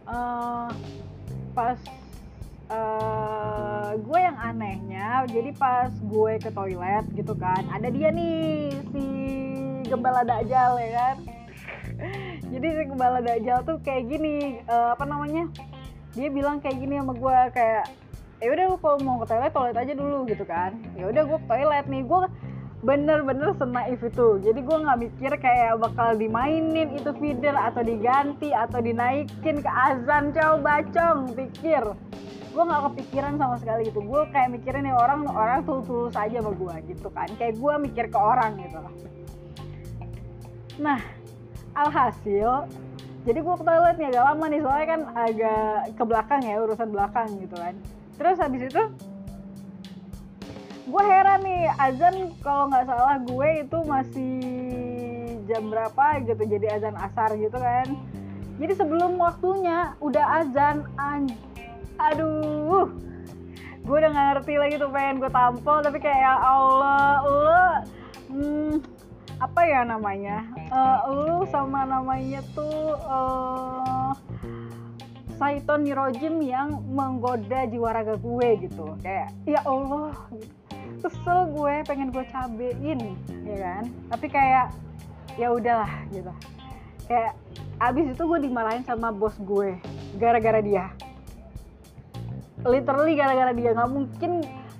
uh, 0.08 0.70
pas 1.52 1.76
uh, 2.72 3.92
gue 4.00 4.18
yang 4.18 4.38
anehnya 4.40 5.28
jadi 5.28 5.52
pas 5.54 5.92
gue 5.92 6.32
ke 6.40 6.50
toilet 6.50 7.04
gitu 7.12 7.36
kan 7.36 7.62
ada 7.68 7.92
dia 7.92 8.08
nih 8.08 8.72
si 8.90 9.04
gembala 9.92 10.24
dajjal 10.24 10.80
ya 10.80 10.90
kan? 10.96 11.16
Jadi 12.52 12.66
si 12.72 12.82
gembala 12.88 13.20
dajjal 13.20 13.60
tuh 13.68 13.76
kayak 13.84 14.08
gini 14.08 14.64
uh, 14.64 14.96
apa 14.96 15.04
namanya? 15.04 15.52
Dia 16.16 16.32
bilang 16.32 16.64
kayak 16.64 16.80
gini 16.80 16.96
sama 16.96 17.12
gue 17.12 17.36
kayak 17.52 17.84
ya 18.42 18.48
udah 18.50 18.66
kalau 18.80 18.98
mau 19.04 19.16
ke 19.22 19.26
toilet 19.28 19.52
toilet 19.52 19.76
aja 19.76 19.92
dulu 19.92 20.18
gitu 20.24 20.44
kan. 20.48 20.72
Ya 20.96 21.12
udah 21.12 21.22
gue 21.28 21.38
ke 21.44 21.46
toilet 21.46 21.84
nih 21.92 22.02
gue 22.08 22.20
bener-bener 22.82 23.54
senaif 23.56 24.02
itu. 24.02 24.42
Jadi 24.42 24.60
gue 24.62 24.78
nggak 24.82 24.98
mikir 24.98 25.32
kayak 25.38 25.78
bakal 25.78 26.18
dimainin 26.18 26.98
itu 26.98 27.14
feeder 27.16 27.54
atau 27.54 27.82
diganti 27.86 28.50
atau 28.50 28.82
dinaikin 28.82 29.62
ke 29.62 29.70
azan. 29.70 30.34
Coba 30.34 30.82
cong 30.90 31.32
pikir. 31.38 31.82
Gue 32.52 32.62
nggak 32.68 32.82
kepikiran 32.92 33.38
sama 33.38 33.56
sekali 33.62 33.88
gitu. 33.88 34.02
Gue 34.02 34.26
kayak 34.34 34.50
mikirin 34.50 34.84
nih 34.84 34.94
orang 34.98 35.24
orang 35.30 35.62
tulus 35.62 35.86
tulus 35.86 36.14
aja 36.18 36.42
sama 36.42 36.52
gue 36.52 36.74
gitu 36.92 37.08
kan. 37.14 37.30
Kayak 37.38 37.56
gue 37.56 37.74
mikir 37.86 38.04
ke 38.10 38.18
orang 38.18 38.58
gitu 38.58 38.78
lah 38.82 38.92
nah 40.80 41.00
alhasil 41.76 42.64
jadi 43.22 43.38
gue 43.38 43.54
ke 43.54 43.62
toilet 43.62 43.96
nih 44.02 44.08
agak 44.10 44.24
lama 44.34 44.44
nih. 44.50 44.60
Soalnya 44.66 44.86
kan 44.90 45.00
agak 45.14 45.94
ke 45.94 46.02
belakang 46.02 46.42
ya 46.42 46.58
urusan 46.58 46.90
belakang 46.90 47.28
gitu 47.38 47.54
kan. 47.54 47.74
Terus 48.18 48.36
habis 48.42 48.62
itu 48.66 48.82
gue 50.92 51.04
heran 51.08 51.40
nih 51.40 51.72
azan 51.80 52.36
kalau 52.44 52.68
nggak 52.68 52.84
salah 52.84 53.16
gue 53.24 53.48
itu 53.64 53.78
masih 53.88 54.36
jam 55.48 55.72
berapa 55.72 56.20
gitu 56.28 56.44
jadi 56.44 56.76
azan 56.76 56.96
asar 57.00 57.32
gitu 57.40 57.56
kan. 57.56 57.96
Jadi 58.60 58.72
sebelum 58.76 59.16
waktunya 59.16 59.96
udah 60.04 60.44
azan 60.44 60.84
anj 61.00 61.32
aduh 61.96 62.92
gue 63.82 63.96
udah 63.98 64.10
gak 64.14 64.26
ngerti 64.36 64.54
lagi 64.60 64.74
tuh 64.78 64.90
pengen 64.92 65.18
gue 65.18 65.32
tampol 65.32 65.82
tapi 65.82 65.98
kayak 65.98 66.20
ya 66.22 66.34
Allah 66.38 67.12
lo 67.24 67.64
hmm, 68.30 68.74
apa 69.40 69.60
ya 69.64 69.80
namanya? 69.88 70.44
Uh, 70.68 70.98
lu 71.08 71.38
sama 71.48 71.88
namanya 71.88 72.44
tuh 72.52 72.94
uh, 73.08 74.12
Saiton 75.40 75.82
Nirojim 75.88 76.38
yang 76.44 76.84
menggoda 76.92 77.66
jiwa 77.66 77.90
raga 77.90 78.14
gue 78.14 78.48
gitu. 78.68 78.94
Kayak 79.02 79.34
ya 79.42 79.58
Allah 79.66 80.14
kesel 81.02 81.50
gue 81.50 81.74
pengen 81.82 82.14
gue 82.14 82.24
cabein 82.30 83.18
ya 83.42 83.56
kan? 83.58 83.84
Tapi 84.14 84.26
kayak 84.30 84.66
ya 85.34 85.50
udahlah 85.50 85.90
gitu. 86.14 86.30
Kayak 87.10 87.34
abis 87.82 88.14
itu 88.14 88.22
gue 88.22 88.38
dimarahin 88.46 88.86
sama 88.86 89.10
bos 89.10 89.34
gue 89.42 89.74
gara-gara 90.22 90.62
dia. 90.62 90.94
Literally 92.62 93.18
gara-gara 93.18 93.50
dia. 93.50 93.74
Nggak 93.74 93.90
mungkin 93.90 94.32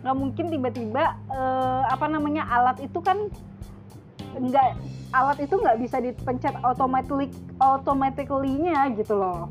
nggak 0.02 0.16
mungkin 0.18 0.46
tiba-tiba 0.50 1.18
uh, 1.30 1.82
apa 1.90 2.06
namanya 2.06 2.46
alat 2.46 2.78
itu 2.82 2.98
kan 3.02 3.26
nggak 4.38 4.78
alat 5.12 5.38
itu 5.42 5.54
nggak 5.58 5.78
bisa 5.82 5.98
dipencet 5.98 6.54
automatically 6.62 7.28
automatically-nya 7.58 8.94
gitu 8.94 9.18
loh. 9.18 9.50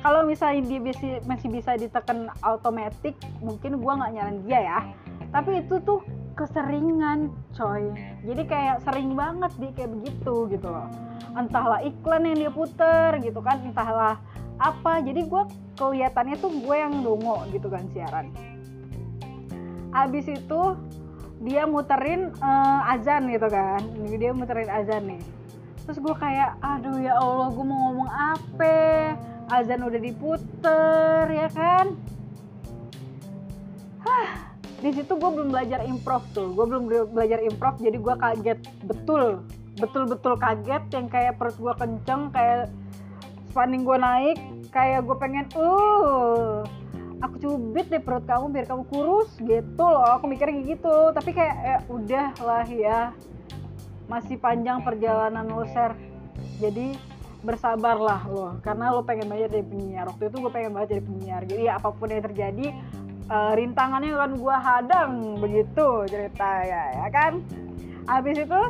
Kalau 0.00 0.24
misalnya 0.24 0.64
dia 0.64 0.80
masih 1.28 1.48
bisa 1.52 1.76
ditekan 1.76 2.32
automatic 2.42 3.14
mungkin 3.44 3.78
gua 3.78 4.00
nggak 4.00 4.12
nyalain 4.16 4.38
dia 4.48 4.60
ya 4.64 4.80
tapi 5.30 5.62
itu 5.62 5.78
tuh 5.82 6.02
keseringan 6.34 7.30
coy. 7.54 7.92
Jadi 8.24 8.42
kayak 8.46 8.82
sering 8.86 9.14
banget 9.14 9.52
dia 9.60 9.70
kayak 9.76 9.90
begitu 9.98 10.34
gitu 10.50 10.68
loh. 10.70 10.88
Entahlah 11.36 11.84
iklan 11.84 12.26
yang 12.26 12.38
dia 12.48 12.52
puter 12.52 13.20
gitu 13.22 13.40
kan 13.44 13.62
entahlah 13.62 14.16
apa. 14.58 15.04
Jadi 15.04 15.26
gue 15.28 15.42
kelihatannya 15.78 16.36
tuh 16.40 16.50
gue 16.50 16.76
yang 16.76 17.04
dongo 17.04 17.44
gitu 17.52 17.68
kan 17.68 17.84
siaran. 17.92 18.32
Abis 19.92 20.26
itu 20.30 20.62
dia 21.40 21.64
muterin 21.64 22.32
uh, 22.40 22.92
azan 22.94 23.28
gitu 23.28 23.48
kan. 23.52 23.80
Dia 24.08 24.32
muterin 24.32 24.70
azan 24.72 25.06
nih. 25.06 25.22
Terus 25.84 25.98
gue 26.00 26.14
kayak 26.14 26.56
aduh 26.62 26.98
ya 26.98 27.18
allah 27.18 27.50
gue 27.52 27.64
mau 27.66 27.90
ngomong 27.90 28.10
apa? 28.10 29.14
Azan 29.50 29.82
udah 29.82 29.98
diputer 29.98 31.26
ya 31.26 31.48
kan? 31.50 31.98
Hah, 34.00 34.49
di 34.80 34.90
situ 34.96 35.12
gue 35.12 35.30
belum 35.30 35.52
belajar 35.52 35.84
improv 35.84 36.24
tuh. 36.32 36.56
Gue 36.56 36.64
belum 36.64 36.88
belajar 37.12 37.38
improv 37.44 37.76
jadi 37.76 37.96
gue 38.00 38.14
kaget. 38.16 38.58
Betul. 38.88 39.44
Betul 39.76 40.08
betul 40.08 40.34
kaget 40.40 40.82
yang 40.92 41.06
kayak 41.06 41.36
perut 41.36 41.56
gue 41.56 41.74
kenceng 41.76 42.32
kayak 42.32 42.72
spanding 43.52 43.84
gue 43.84 43.98
naik 43.98 44.38
kayak 44.70 45.02
gue 45.04 45.16
pengen 45.18 45.46
uh 45.58 46.62
aku 47.20 47.36
cubit 47.36 47.92
deh 47.92 48.00
perut 48.00 48.24
kamu 48.24 48.48
biar 48.48 48.66
kamu 48.66 48.84
kurus. 48.88 49.30
Gitu 49.36 49.84
loh. 49.84 50.16
Aku 50.18 50.24
mikirnya 50.26 50.64
gitu. 50.64 51.12
Tapi 51.12 51.30
kayak 51.36 51.56
ya 51.60 51.76
udah 51.92 52.28
lah 52.40 52.66
ya. 52.66 53.00
Masih 54.08 54.40
panjang 54.40 54.82
perjalanan 54.82 55.46
lo 55.46 55.62
share 55.70 55.94
jadi 56.58 56.96
bersabarlah 57.44 58.24
lo. 58.28 58.48
Karena 58.64 58.92
lo 58.92 59.04
pengen 59.04 59.28
banget 59.28 59.52
jadi 59.52 59.64
penyiar. 59.64 60.04
Waktu 60.08 60.32
itu 60.32 60.36
gue 60.40 60.52
pengen 60.52 60.72
banget 60.72 60.88
jadi 60.96 61.02
penyiar. 61.04 61.42
Jadi 61.44 61.62
ya, 61.68 61.72
apa 61.76 61.88
pun 61.92 62.08
yang 62.08 62.24
terjadi 62.24 62.66
uh, 63.30 63.52
rintangannya 63.54 64.18
kan 64.18 64.30
gue 64.34 64.56
hadang 64.58 65.10
begitu 65.38 65.86
cerita 66.10 66.50
ya 66.66 66.82
ya 66.98 67.06
kan? 67.14 67.32
Habis 68.10 68.42
itu 68.42 68.60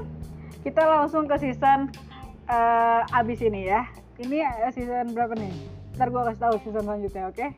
kita 0.61 0.85
langsung 0.85 1.25
ke 1.25 1.41
season 1.41 1.89
uh, 2.47 3.01
abis 3.17 3.41
ini 3.41 3.73
ya. 3.73 3.89
Ini 4.21 4.69
season 4.77 5.17
berapa 5.17 5.33
nih? 5.33 5.55
Ntar 5.97 6.13
gue 6.13 6.23
kasih 6.29 6.43
tahu 6.45 6.55
season 6.61 6.85
selanjutnya 6.85 7.25
oke? 7.33 7.37
Okay? 7.41 7.51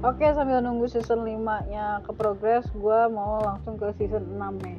Oke 0.00 0.26
sambil 0.34 0.58
nunggu 0.58 0.90
season 0.90 1.22
5 1.22 1.70
nya 1.70 2.02
ke 2.02 2.10
progress 2.10 2.66
gue 2.74 3.00
mau 3.14 3.38
langsung 3.46 3.78
ke 3.78 3.94
season 3.94 4.26
6 4.34 4.66
nih. 4.66 4.78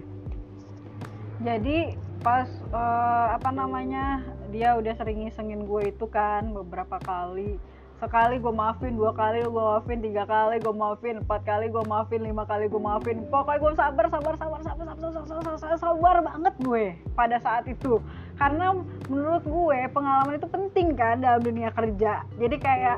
Jadi 1.41 1.77
pas 2.21 2.45
uh, 2.69 3.27
apa 3.33 3.49
namanya 3.49 4.21
dia 4.53 4.77
udah 4.77 4.93
sering 4.93 5.25
ngisengin 5.25 5.65
gue 5.65 5.89
itu 5.89 6.05
kan 6.05 6.53
beberapa 6.53 7.01
kali. 7.01 7.57
Sekali 8.01 8.41
gue 8.41 8.49
maafin 8.49 8.97
dua 8.97 9.13
kali 9.13 9.45
gue 9.45 9.53
maafin 9.53 10.01
tiga 10.01 10.25
kali 10.25 10.57
gue 10.57 10.73
maafin 10.73 11.21
empat 11.21 11.41
kali 11.45 11.69
gue 11.69 11.83
maafin 11.85 12.21
lima 12.25 12.45
kali 12.49 12.65
gue 12.65 12.81
maafin. 12.81 13.21
Pokoknya 13.29 13.61
gue 13.61 13.71
sabar 13.77 14.05
sabar 14.09 14.33
sabar 14.37 14.61
sabar 14.61 14.85
sabar 14.89 15.09
sabar 15.11 15.21
sabar, 15.29 15.55
sabar, 15.57 15.77
sabar 15.77 16.15
banget 16.25 16.53
gue 16.65 16.85
pada 17.13 17.37
saat 17.37 17.65
itu. 17.69 18.01
Karena 18.41 18.73
menurut 19.05 19.45
gue 19.45 19.79
pengalaman 19.93 20.37
itu 20.37 20.49
penting 20.49 20.97
kan 20.97 21.21
dalam 21.21 21.41
dunia 21.45 21.69
kerja. 21.73 22.25
Jadi 22.41 22.57
kayak 22.57 22.97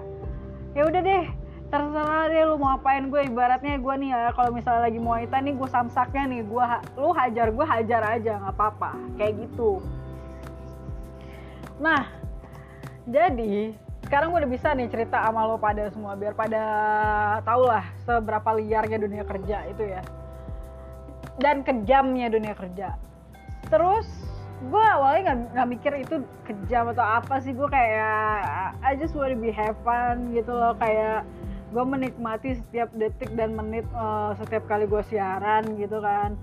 ya 0.71 0.87
udah 0.87 1.01
deh 1.03 1.42
terserah 1.73 2.29
deh 2.29 2.45
lu 2.45 2.61
mau 2.61 2.77
apain 2.77 3.09
gue. 3.09 3.21
Ibaratnya 3.25 3.81
gue 3.81 3.95
nih 3.97 4.09
ya 4.13 4.29
kalau 4.37 4.53
misalnya 4.53 4.85
lagi 4.85 5.01
mau 5.01 5.17
nih 5.17 5.53
gue 5.57 5.69
samsaknya 5.73 6.23
nih. 6.29 6.41
Gue 6.45 6.61
lu 7.01 7.09
hajar 7.17 7.49
gue 7.49 7.65
hajar 7.65 8.01
aja. 8.13 8.37
Nggak 8.37 8.53
apa-apa. 8.53 8.91
Kayak 9.17 9.49
gitu. 9.49 9.81
Nah 11.81 12.05
jadi 13.09 13.73
sekarang 14.05 14.29
gue 14.29 14.45
udah 14.45 14.53
bisa 14.53 14.77
nih 14.77 14.85
cerita 14.93 15.17
sama 15.17 15.49
lo 15.49 15.57
pada 15.57 15.89
semua 15.89 16.13
biar 16.13 16.37
pada 16.37 16.63
tau 17.41 17.65
lah 17.65 17.81
seberapa 18.05 18.53
liarnya 18.53 19.01
dunia 19.01 19.25
kerja 19.25 19.65
itu 19.65 19.89
ya. 19.89 20.05
Dan 21.41 21.65
kejamnya 21.65 22.29
dunia 22.29 22.53
kerja. 22.53 22.93
Terus 23.73 24.05
gue 24.69 24.85
awalnya 24.85 25.49
nggak 25.57 25.67
mikir 25.73 25.93
itu 26.05 26.21
kejam 26.45 26.93
atau 26.93 27.01
apa 27.01 27.41
sih. 27.41 27.57
Gue 27.57 27.65
kayak 27.65 28.77
I 28.85 28.93
just 28.93 29.17
wanna 29.17 29.33
be 29.33 29.49
have 29.49 29.73
fun 29.81 30.29
gitu 30.37 30.53
loh. 30.53 30.77
Kayak 30.77 31.25
gue 31.73 31.81
menikmati 31.81 32.53
setiap 32.61 32.93
detik 32.93 33.33
dan 33.33 33.57
menit 33.57 33.83
uh, 33.97 34.37
setiap 34.37 34.69
kali 34.69 34.85
gue 34.85 35.01
siaran 35.09 35.65
gitu 35.81 35.97
kan. 35.97 36.37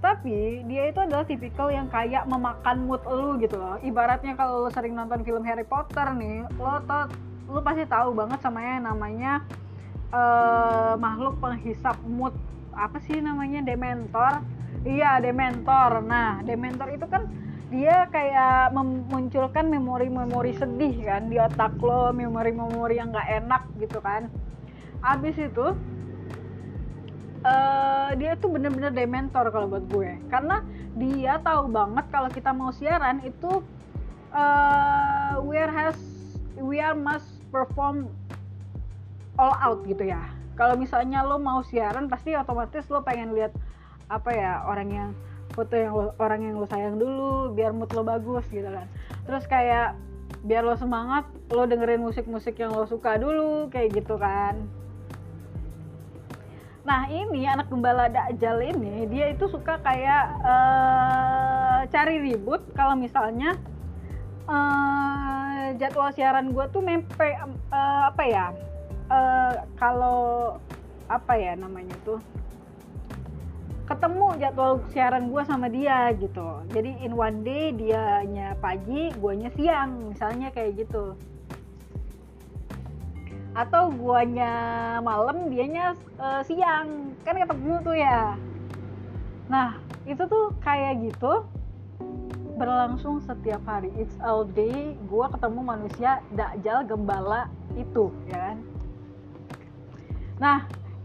Tapi 0.00 0.64
dia 0.64 0.88
itu 0.88 0.96
adalah 0.96 1.28
tipikal 1.28 1.68
yang 1.68 1.92
kayak 1.92 2.24
memakan 2.24 2.88
mood 2.88 3.04
lu 3.04 3.36
gitu 3.36 3.60
loh. 3.60 3.76
Ibaratnya 3.84 4.32
kalau 4.32 4.64
lo 4.64 4.70
sering 4.72 4.96
nonton 4.96 5.20
film 5.20 5.44
Harry 5.44 5.68
Potter 5.68 6.08
nih 6.16 6.48
lo 6.56 6.80
tau 6.88 7.12
lo 7.50 7.60
pasti 7.60 7.84
tahu 7.84 8.16
banget 8.16 8.40
sama 8.40 8.64
yang 8.64 8.88
namanya 8.88 9.44
uh, 10.16 10.96
makhluk 10.96 11.36
penghisap 11.44 12.00
mood. 12.08 12.32
Apa 12.72 12.96
sih 13.04 13.20
namanya? 13.20 13.60
Dementor? 13.60 14.40
Iya 14.88 15.20
Dementor. 15.20 16.00
Nah 16.00 16.40
Dementor 16.48 16.96
itu 16.96 17.04
kan 17.04 17.28
dia 17.70 18.10
kayak 18.10 18.74
memunculkan 18.74 19.70
memori-memori 19.70 20.56
sedih 20.58 21.06
kan 21.06 21.30
di 21.30 21.38
otak 21.38 21.78
lo 21.78 22.10
memori-memori 22.10 22.98
yang 22.98 23.14
gak 23.14 23.30
enak 23.30 23.62
gitu 23.78 24.02
kan 24.02 24.26
abis 25.00 25.36
itu 25.40 25.72
uh, 27.44 28.10
dia 28.16 28.36
tuh 28.36 28.52
bener-bener 28.52 28.92
dementor 28.92 29.48
kalau 29.52 29.66
buat 29.68 29.84
gue. 29.88 30.16
Karena 30.28 30.64
dia 30.96 31.40
tahu 31.40 31.70
banget 31.70 32.06
kalau 32.12 32.28
kita 32.28 32.50
mau 32.52 32.72
siaran 32.74 33.22
itu 33.24 33.64
uh, 34.34 35.40
we 35.44 35.56
are 35.56 35.72
has 35.72 35.96
we 36.60 36.82
are 36.82 36.96
must 36.96 37.40
perform 37.48 38.10
all 39.40 39.56
out 39.60 39.80
gitu 39.88 40.04
ya. 40.08 40.20
Kalau 40.58 40.76
misalnya 40.76 41.24
lo 41.24 41.40
mau 41.40 41.64
siaran 41.64 42.12
pasti 42.12 42.36
otomatis 42.36 42.84
lo 42.92 43.00
pengen 43.00 43.32
lihat 43.32 43.54
apa 44.10 44.30
ya 44.34 44.52
orang 44.66 44.88
yang 44.92 45.10
foto 45.56 45.72
yang 45.72 45.92
lo, 45.96 46.12
orang 46.20 46.40
yang 46.44 46.54
lo 46.60 46.66
sayang 46.68 47.00
dulu 47.00 47.54
biar 47.56 47.72
mood 47.72 47.88
lo 47.96 48.04
bagus 48.04 48.44
gitu 48.52 48.68
kan. 48.68 48.84
Terus 49.24 49.48
kayak 49.48 49.96
biar 50.44 50.64
lo 50.64 50.76
semangat 50.76 51.24
lo 51.52 51.64
dengerin 51.64 52.04
musik-musik 52.04 52.60
yang 52.60 52.72
lo 52.72 52.84
suka 52.84 53.16
dulu 53.16 53.68
kayak 53.68 53.92
gitu 53.92 54.16
kan 54.16 54.56
Nah 56.90 57.06
ini 57.06 57.46
anak 57.46 57.70
gembala 57.70 58.10
Dajjal 58.10 58.74
ini 58.74 59.06
dia 59.06 59.30
itu 59.30 59.46
suka 59.46 59.78
kayak 59.78 60.42
uh, 60.42 61.86
cari 61.86 62.18
ribut 62.18 62.66
kalau 62.74 62.98
misalnya 62.98 63.54
uh, 64.50 65.70
jadwal 65.78 66.10
siaran 66.10 66.50
gue 66.50 66.66
tuh 66.74 66.82
mempe 66.82 67.30
uh, 67.70 68.10
apa 68.10 68.22
ya 68.26 68.46
uh, 69.06 69.70
kalau 69.78 70.58
apa 71.06 71.38
ya 71.38 71.54
namanya 71.54 71.94
tuh 72.02 72.18
ketemu 73.86 74.26
jadwal 74.42 74.82
siaran 74.90 75.30
gue 75.30 75.42
sama 75.46 75.70
dia 75.70 76.10
gitu. 76.18 76.66
Jadi 76.74 77.06
in 77.06 77.14
one 77.14 77.46
day 77.46 77.70
dianya 77.70 78.58
pagi 78.58 79.14
guanya 79.14 79.54
siang 79.54 80.10
misalnya 80.10 80.50
kayak 80.50 80.74
gitu 80.74 81.14
atau 83.66 83.92
guanya 83.92 84.52
malam 85.04 85.52
dianya 85.52 85.92
uh, 86.16 86.40
siang. 86.40 87.12
Kan 87.22 87.36
ketemu 87.36 87.74
tuh 87.84 87.96
ya. 87.96 88.34
Nah 89.52 89.76
itu 90.08 90.24
tuh 90.24 90.56
kayak 90.64 91.04
gitu 91.04 91.44
berlangsung 92.56 93.20
setiap 93.24 93.60
hari. 93.68 93.92
It's 93.96 94.16
all 94.24 94.44
day 94.48 94.96
gua 95.08 95.28
ketemu 95.32 95.60
manusia 95.60 96.24
dakjal 96.32 96.84
gembala 96.88 97.48
itu 97.76 98.08
ya 98.32 98.52
kan? 98.52 98.56
Nah 100.40 100.58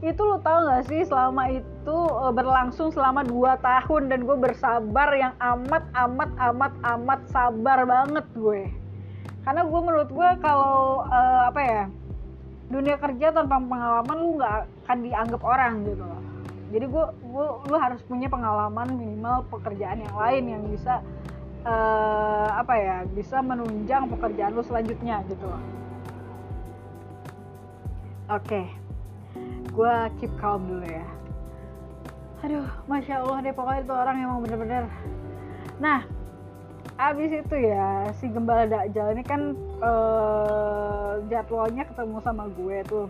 itu 0.04 0.22
lo 0.22 0.38
tau 0.44 0.68
gak 0.68 0.92
sih 0.92 1.08
selama 1.08 1.50
itu 1.50 1.98
uh, 1.98 2.30
berlangsung 2.30 2.92
selama 2.92 3.24
2 3.24 3.58
tahun 3.64 4.12
dan 4.12 4.28
gue 4.28 4.38
bersabar 4.38 5.10
yang 5.16 5.34
amat 5.40 5.88
amat 5.96 6.30
amat 6.52 6.74
amat 6.84 7.20
sabar 7.32 7.88
banget 7.88 8.26
gue. 8.36 8.70
Karena 9.48 9.64
gue 9.64 9.82
menurut 9.82 10.10
gue 10.12 10.30
kalau 10.44 11.08
uh, 11.08 11.48
apa 11.48 11.62
ya 11.64 11.84
dunia 12.72 12.98
kerja 12.98 13.30
tanpa 13.30 13.62
pengalaman 13.62 14.18
lu 14.18 14.30
nggak 14.42 14.56
akan 14.86 14.98
dianggap 15.06 15.42
orang 15.42 15.74
gitu 15.86 16.04
loh. 16.04 16.22
Jadi 16.74 16.86
gue 16.90 17.06
gue 17.22 17.46
lu 17.70 17.78
harus 17.78 18.02
punya 18.06 18.28
pengalaman 18.28 18.90
minimal 18.98 19.46
pekerjaan 19.54 20.02
yang 20.02 20.16
lain 20.18 20.44
yang 20.50 20.64
bisa 20.66 21.00
uh, 21.66 22.50
apa 22.56 22.74
ya 22.78 22.98
bisa 23.10 23.42
menunjang 23.42 24.08
pekerjaan 24.08 24.54
lu 24.54 24.64
selanjutnya 24.64 25.26
gitu 25.28 25.50
oke 28.30 28.42
okay. 28.42 28.66
gue 29.70 29.94
keep 30.22 30.32
calm 30.40 30.66
dulu 30.66 30.88
ya. 30.88 31.06
Aduh 32.46 32.66
masya 32.86 33.26
allah 33.26 33.42
deh 33.42 33.54
pokoknya 33.54 33.82
itu 33.84 33.94
orang 33.94 34.16
yang 34.22 34.30
mau 34.34 34.42
bener-bener. 34.42 34.86
Nah 35.82 36.06
abis 36.96 37.44
itu 37.44 37.56
ya 37.60 38.08
si 38.16 38.32
gembala 38.32 38.64
dakjal 38.72 39.12
ini 39.12 39.24
kan 39.28 39.52
uh, 39.84 41.20
jadwalnya 41.28 41.84
ketemu 41.84 42.18
sama 42.24 42.48
gue 42.56 42.78
tuh. 42.88 43.08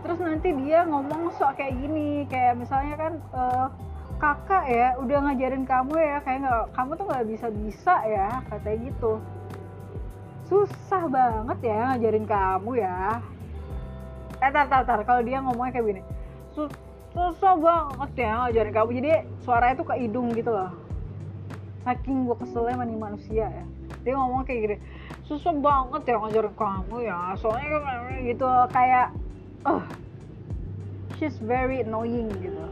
Terus 0.00 0.18
nanti 0.24 0.56
dia 0.56 0.88
ngomong 0.88 1.28
sok 1.36 1.60
kayak 1.60 1.76
gini 1.76 2.24
kayak 2.32 2.56
misalnya 2.56 2.96
kan 2.96 3.12
uh, 3.36 3.68
kakak 4.16 4.64
ya 4.72 4.96
udah 5.04 5.28
ngajarin 5.28 5.68
kamu 5.68 5.94
ya 6.00 6.16
kayak 6.24 6.38
nggak 6.48 6.64
kamu 6.72 6.90
tuh 6.96 7.06
nggak 7.12 7.26
bisa 7.28 7.46
bisa 7.52 7.94
ya 8.08 8.28
katanya 8.48 8.78
gitu. 8.88 9.12
Susah 10.48 11.04
banget 11.12 11.58
ya 11.60 11.92
ngajarin 11.92 12.24
kamu 12.24 12.70
ya. 12.80 13.20
Eh 14.40 14.48
tar 14.48 14.64
tar 14.64 14.88
tar 14.88 15.04
kalau 15.04 15.20
dia 15.20 15.44
ngomongnya 15.44 15.76
kayak 15.76 15.86
gini. 15.92 16.02
Susah 17.12 17.52
banget 17.60 18.10
ya 18.16 18.48
ngajarin 18.48 18.72
kamu 18.72 18.90
jadi 18.96 19.10
suaranya 19.44 19.76
tuh 19.76 19.92
ke 19.92 19.94
hidung 20.00 20.32
gitu 20.32 20.56
loh 20.56 20.89
saking 21.90 22.30
gue 22.30 22.36
keselnya 22.38 22.78
sama 22.78 22.84
nih 22.86 22.98
manusia 22.98 23.46
ya. 23.50 23.64
Dia 24.06 24.14
ngomong 24.14 24.46
kayak 24.46 24.60
gini 24.62 24.76
susah 25.26 25.54
banget 25.58 26.02
ya 26.06 26.16
ngajarin 26.22 26.54
kamu 26.54 26.96
ya. 27.02 27.18
Soalnya 27.34 27.66
gitu 28.22 28.46
kayak 28.70 29.10
oh 29.66 29.82
she's 31.18 31.34
very 31.42 31.82
annoying 31.82 32.30
gitu. 32.38 32.64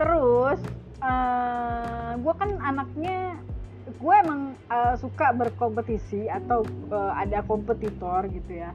Terus 0.00 0.60
uh, 1.04 1.06
eh, 1.06 2.10
gue 2.16 2.34
kan 2.40 2.50
anaknya 2.64 3.36
gue 3.84 4.14
emang 4.24 4.56
uh, 4.72 4.96
suka 4.96 5.36
berkompetisi 5.36 6.32
atau 6.32 6.64
uh, 6.88 7.12
ada 7.12 7.44
kompetitor 7.44 8.24
gitu 8.32 8.64
ya. 8.64 8.72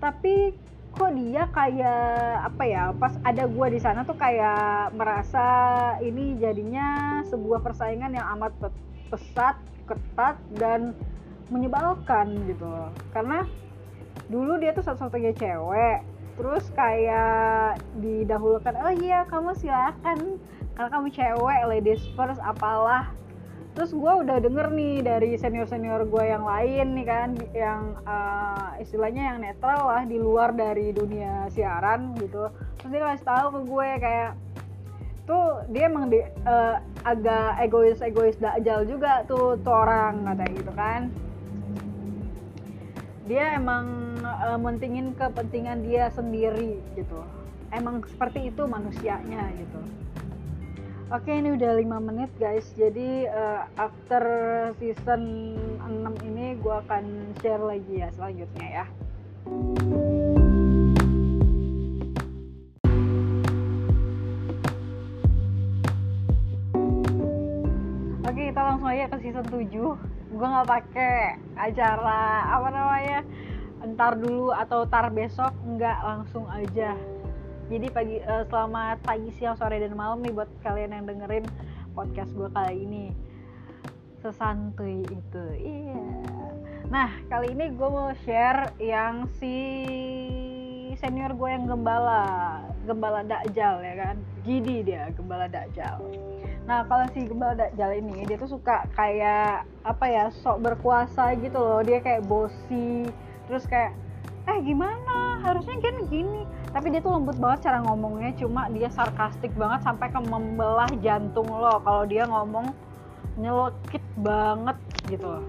Tapi 0.00 0.56
kok 0.96 1.12
dia 1.12 1.44
kayak 1.52 2.48
apa 2.48 2.62
ya 2.64 2.84
pas 2.96 3.12
ada 3.20 3.44
gue 3.44 3.66
di 3.68 3.80
sana 3.80 4.00
tuh 4.08 4.16
kayak 4.16 4.96
merasa 4.96 5.46
ini 6.00 6.40
jadinya 6.40 7.20
sebuah 7.28 7.60
persaingan 7.60 8.16
yang 8.16 8.24
amat 8.40 8.56
pesat 9.12 9.60
ketat 9.84 10.40
dan 10.56 10.96
menyebalkan 11.52 12.48
gitu 12.48 12.90
karena 13.12 13.44
dulu 14.32 14.56
dia 14.58 14.72
tuh 14.72 14.82
satu-satunya 14.82 15.36
cewek 15.36 16.00
terus 16.40 16.64
kayak 16.72 17.78
didahulukan 18.00 18.74
oh 18.80 18.92
iya 18.96 19.28
kamu 19.28 19.52
silakan 19.56 20.40
karena 20.74 20.88
kamu 20.90 21.08
cewek 21.12 21.60
ladies 21.68 22.02
first 22.16 22.40
apalah 22.40 23.12
terus 23.76 23.92
gue 23.92 24.12
udah 24.24 24.40
denger 24.40 24.72
nih 24.72 25.04
dari 25.04 25.36
senior 25.36 25.68
senior 25.68 26.08
gue 26.08 26.24
yang 26.24 26.48
lain 26.48 26.96
nih 26.96 27.06
kan 27.06 27.30
yang 27.52 27.92
uh, 28.08 28.72
istilahnya 28.80 29.36
yang 29.36 29.38
netral 29.44 29.92
lah 29.92 30.02
di 30.08 30.16
luar 30.16 30.56
dari 30.56 30.96
dunia 30.96 31.44
siaran 31.52 32.16
gitu. 32.16 32.48
Terus 32.80 32.88
dia 32.88 33.04
kasih 33.04 33.26
tahu 33.28 33.46
ke 33.52 33.60
gue 33.68 33.88
kayak 34.00 34.30
tuh 35.28 35.60
dia 35.68 35.92
emang 35.92 36.08
di, 36.08 36.24
uh, 36.24 36.80
agak 37.04 37.60
egois 37.68 38.00
egois 38.00 38.40
dajal 38.40 38.88
juga 38.88 39.28
tuh 39.28 39.60
tuh 39.60 39.76
orang 39.76 40.24
katanya 40.24 40.52
gitu 40.56 40.72
kan. 40.72 41.00
Dia 43.28 43.60
emang 43.60 44.16
uh, 44.24 44.56
mentingin 44.56 45.12
kepentingan 45.20 45.84
dia 45.84 46.08
sendiri 46.16 46.80
gitu. 46.96 47.20
Emang 47.76 48.00
seperti 48.08 48.48
itu 48.48 48.64
manusianya 48.64 49.52
gitu 49.60 50.05
oke 51.06 51.30
ini 51.30 51.54
udah 51.54 51.70
5 51.78 52.08
menit 52.10 52.30
guys. 52.38 52.66
Jadi 52.74 53.30
uh, 53.30 53.62
after 53.78 54.24
season 54.82 55.54
6 55.78 56.26
ini 56.26 56.58
gue 56.58 56.74
akan 56.86 57.04
share 57.38 57.62
lagi 57.62 58.02
ya 58.02 58.08
selanjutnya 58.14 58.66
ya. 58.82 58.86
Oke 68.26 68.42
kita 68.50 68.60
langsung 68.60 68.88
aja 68.90 69.06
ke 69.06 69.16
season 69.22 69.46
7 69.46 69.70
gue 70.26 70.42
nggak 70.42 70.68
pakai 70.68 71.38
acara 71.54 72.50
apa 72.50 72.68
namanya 72.74 73.20
entar 73.86 74.18
dulu 74.18 74.50
atau 74.50 74.82
tar 74.90 75.14
besok. 75.14 75.54
Nggak 75.62 75.98
langsung 76.02 76.50
aja 76.50 76.98
jadi 77.66 77.86
pagi 77.90 78.16
uh, 78.22 78.46
selamat 78.46 79.02
pagi 79.02 79.30
siang 79.34 79.58
sore 79.58 79.82
dan 79.82 79.98
malam 79.98 80.22
nih 80.22 80.30
buat 80.30 80.46
kalian 80.62 80.94
yang 80.94 81.04
dengerin 81.10 81.42
podcast 81.98 82.30
gue 82.38 82.46
kali 82.54 82.86
ini. 82.86 83.10
Sesantuy 84.22 85.02
itu 85.02 85.44
iya. 85.58 86.06
Nah 86.86 87.10
kali 87.26 87.58
ini 87.58 87.74
gue 87.74 87.88
mau 87.90 88.14
share 88.22 88.70
yang 88.78 89.26
si 89.42 89.54
senior 90.94 91.34
gue 91.34 91.48
yang 91.50 91.66
gembala 91.66 92.62
gembala 92.86 93.26
dakjal 93.26 93.82
ya 93.82 93.94
kan? 93.98 94.16
Gidi 94.46 94.86
dia 94.86 95.10
gembala 95.18 95.50
dakjal. 95.50 96.06
Nah 96.66 96.82
kalau 96.86 97.06
si 97.14 97.22
Gembala 97.22 97.54
Dajjal 97.54 98.02
ini 98.02 98.26
dia 98.26 98.34
tuh 98.42 98.58
suka 98.58 98.90
kayak 98.98 99.66
apa 99.86 100.06
ya 100.10 100.24
sok 100.42 100.66
berkuasa 100.66 101.34
gitu 101.38 101.58
loh. 101.58 101.82
Dia 101.82 101.98
kayak 101.98 102.26
bosi 102.26 103.06
terus 103.50 103.66
kayak 103.66 103.94
eh 104.50 104.58
gimana? 104.62 105.42
Harusnya 105.46 105.78
kan 105.78 106.06
gini 106.10 106.46
tapi 106.76 106.92
dia 106.92 107.00
tuh 107.00 107.16
lembut 107.16 107.40
banget 107.40 107.72
cara 107.72 107.80
ngomongnya 107.88 108.36
cuma 108.36 108.68
dia 108.68 108.92
sarkastik 108.92 109.48
banget 109.56 109.80
sampai 109.80 110.12
ke 110.12 110.20
membelah 110.20 110.92
jantung 111.00 111.48
lo. 111.48 111.80
Kalau 111.80 112.04
dia 112.04 112.28
ngomong 112.28 112.68
nyelokit 113.40 114.04
banget 114.20 114.76
gitu 115.08 115.24
loh. 115.24 115.44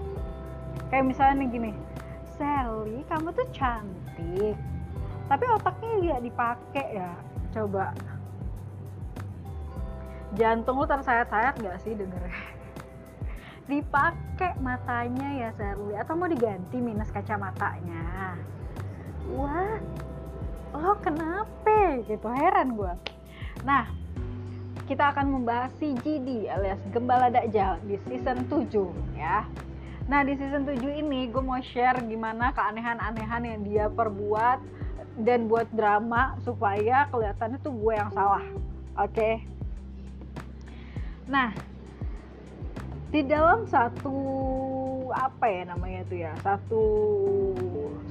Kayak 0.88 1.04
misalnya 1.04 1.44
nih 1.44 1.48
gini 1.52 1.70
Sally 2.40 3.04
kamu 3.12 3.36
tuh 3.36 3.44
cantik 3.52 4.56
tapi 5.28 5.44
otaknya 5.52 5.92
nggak 6.00 6.22
dipakai 6.24 6.86
ya? 6.96 7.12
Coba. 7.52 7.92
Jantung 10.32 10.80
lu 10.80 10.88
tersayat-sayat 10.88 11.60
gak 11.60 11.76
sih 11.84 11.92
denger 11.92 12.24
dipakai 13.68 14.56
matanya 14.64 15.28
ya 15.36 15.48
Serli 15.52 15.92
atau 15.92 16.16
mau 16.16 16.24
diganti 16.24 16.80
minus 16.80 17.12
kacamatanya? 17.12 18.32
Wah 19.28 19.76
lo 20.74 20.92
kenapa 21.00 22.00
gitu 22.04 22.28
heran 22.28 22.76
gue 22.76 22.94
nah 23.64 23.88
kita 24.88 25.12
akan 25.12 25.40
membahas 25.40 25.72
si 25.76 25.92
GD 26.00 26.48
alias 26.48 26.80
Gembala 26.92 27.28
Dakjal 27.28 27.76
di 27.84 28.00
season 28.08 28.48
7 28.48 29.20
ya 29.20 29.44
Nah 30.08 30.24
di 30.24 30.32
season 30.40 30.64
7 30.64 30.80
ini 31.04 31.28
gue 31.28 31.44
mau 31.44 31.60
share 31.60 32.00
gimana 32.08 32.48
keanehan-anehan 32.56 33.42
yang 33.44 33.60
dia 33.60 33.86
perbuat 33.92 34.58
dan 35.20 35.52
buat 35.52 35.68
drama 35.76 36.40
supaya 36.48 37.04
kelihatannya 37.12 37.60
tuh 37.60 37.76
gue 37.76 37.92
yang 37.92 38.08
salah. 38.16 38.40
Oke. 38.96 39.12
Okay? 39.12 39.34
Nah, 41.28 41.52
di 43.12 43.20
dalam 43.20 43.68
satu 43.68 44.16
apa 45.12 45.44
ya 45.44 45.62
namanya 45.68 46.00
itu 46.08 46.24
ya, 46.24 46.32
satu 46.40 46.84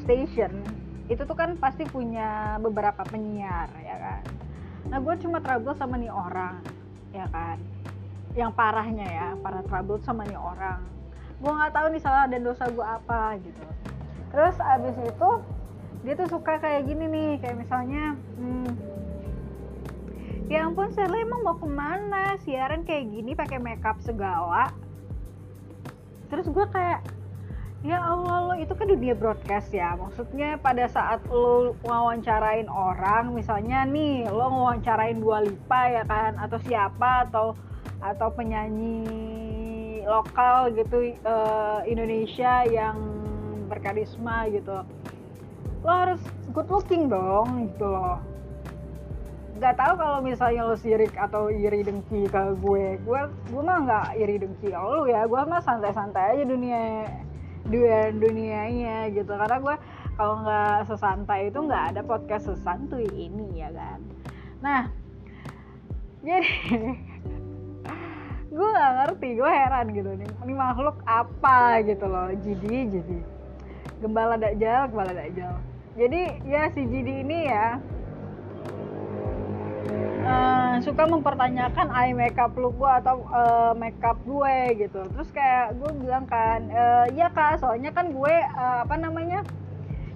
station 0.05 0.53
itu 1.07 1.23
tuh 1.23 1.35
kan 1.35 1.55
pasti 1.55 1.87
punya 1.87 2.59
beberapa 2.59 3.03
penyiar 3.07 3.71
ya 3.79 3.95
kan. 3.95 4.23
Nah, 4.87 4.99
gue 5.03 5.15
cuma 5.19 5.43
trouble 5.43 5.75
sama 5.75 5.99
nih 5.99 6.11
orang, 6.11 6.63
ya 7.11 7.27
kan. 7.27 7.59
Yang 8.35 8.51
parahnya 8.55 9.07
ya, 9.07 9.27
para 9.39 9.59
trouble 9.67 9.99
sama 10.03 10.23
nih 10.23 10.39
orang. 10.39 10.83
Gue 11.43 11.51
nggak 11.51 11.73
tahu 11.75 11.87
nih 11.91 12.01
salah 12.03 12.27
dan 12.27 12.43
dosa 12.43 12.67
gue 12.71 12.83
apa 12.83 13.35
gitu. 13.43 13.63
Terus 14.31 14.55
abis 14.59 14.95
itu 14.99 15.29
dia 16.07 16.13
tuh 16.15 16.27
suka 16.31 16.59
kayak 16.59 16.87
gini 16.87 17.05
nih, 17.07 17.31
kayak 17.43 17.57
misalnya, 17.59 18.15
hmm, 18.39 18.71
ya 20.47 20.63
ampun 20.63 20.87
Sela 20.95 21.19
emang 21.19 21.43
mau 21.43 21.59
ke 21.59 21.67
mana 21.67 22.39
siaran 22.39 22.87
kayak 22.87 23.11
gini 23.11 23.35
pakai 23.35 23.59
makeup 23.59 23.99
segala 23.99 24.71
terus 26.27 26.47
gue 26.47 26.65
kayak 26.71 27.03
ya 27.85 28.01
Allah 28.01 28.49
lo 28.49 28.53
itu 28.57 28.73
kan 28.73 28.89
dunia 28.89 29.13
broadcast 29.13 29.69
ya. 29.69 29.93
Maksudnya 29.93 30.57
pada 30.57 30.89
saat 30.89 31.21
lo 31.29 31.77
wawancarain 31.85 32.65
orang 32.71 33.37
misalnya 33.37 33.85
nih 33.85 34.25
lo 34.29 34.49
wawancarain 34.49 35.21
dua 35.21 35.45
lipa 35.45 35.81
ya 35.89 36.03
kan 36.07 36.37
atau 36.41 36.57
siapa 36.65 37.29
atau 37.29 37.53
atau 38.01 38.29
penyanyi 38.33 39.05
lokal 40.05 40.71
gitu 40.73 41.13
uh, 41.25 41.81
Indonesia 41.85 42.65
yang 42.65 42.97
berkarisma 43.69 44.49
gitu. 44.49 44.81
Lo 45.85 45.91
harus 45.91 46.21
good 46.55 46.69
looking 46.71 47.11
dong 47.11 47.69
gitu 47.69 47.85
loh. 47.85 48.17
Nggak 49.57 49.73
tahu 49.73 49.93
kalau 49.97 50.19
misalnya 50.21 50.69
lo 50.69 50.77
sirik 50.77 51.17
atau 51.17 51.49
iri 51.49 51.81
dengki 51.81 52.29
ke 52.29 52.41
gue. 52.61 53.01
Gue 53.01 53.21
gue 53.49 53.61
mah 53.61 53.77
nggak 53.85 54.07
iri 54.17 54.41
dengki 54.41 54.69
lo 54.73 55.05
ya. 55.05 55.25
Gue 55.25 55.41
mah 55.45 55.61
santai-santai 55.61 56.37
aja 56.37 56.43
dunia 56.45 57.05
dunia 57.67 58.11
dunianya 58.15 58.97
gitu. 59.11 59.31
Karena 59.31 59.57
gue 59.59 59.75
kalau 60.17 60.35
nggak 60.41 60.89
sesantai 60.89 61.53
itu 61.53 61.59
nggak 61.61 61.83
ada 61.95 62.01
podcast 62.01 62.49
sesantuy 62.49 63.05
ini 63.13 63.61
ya 63.61 63.69
kan? 63.71 63.99
Nah 64.63 64.81
jadi 66.25 66.49
gue 68.57 68.67
nggak 68.73 68.93
ngerti 69.03 69.27
gue 69.37 69.51
heran 69.51 69.87
gitu 69.93 70.11
nih. 70.15 70.29
Ini 70.47 70.53
makhluk 70.55 70.99
apa 71.03 71.83
gitu 71.85 72.07
loh? 72.07 72.31
Jadi 72.33 72.75
jadi 72.89 73.17
gembala 74.01 74.37
dakjal 74.37 74.89
gembala 74.89 75.13
dakjal 75.13 75.57
jadi 75.97 76.21
ya 76.45 76.69
si 76.69 76.85
Jidi 76.85 77.25
ini 77.25 77.49
ya 77.49 77.81
suka 80.81 81.03
mempertanyakan 81.09 81.89
eye 81.93 82.13
makeup 82.13 82.53
look 82.57 82.77
gue 82.77 82.91
atau 83.03 83.25
uh, 83.33 83.73
makeup 83.73 84.17
gue 84.23 84.77
gitu. 84.77 85.01
Terus 85.13 85.29
kayak 85.33 85.77
gue 85.77 85.91
bilang 85.99 86.25
kan 86.29 86.63
e, 86.69 86.83
ya 87.17 87.27
kak 87.33 87.61
soalnya 87.61 87.89
kan 87.93 88.13
gue 88.13 88.33
uh, 88.55 88.85
apa 88.85 88.95
namanya 88.97 89.41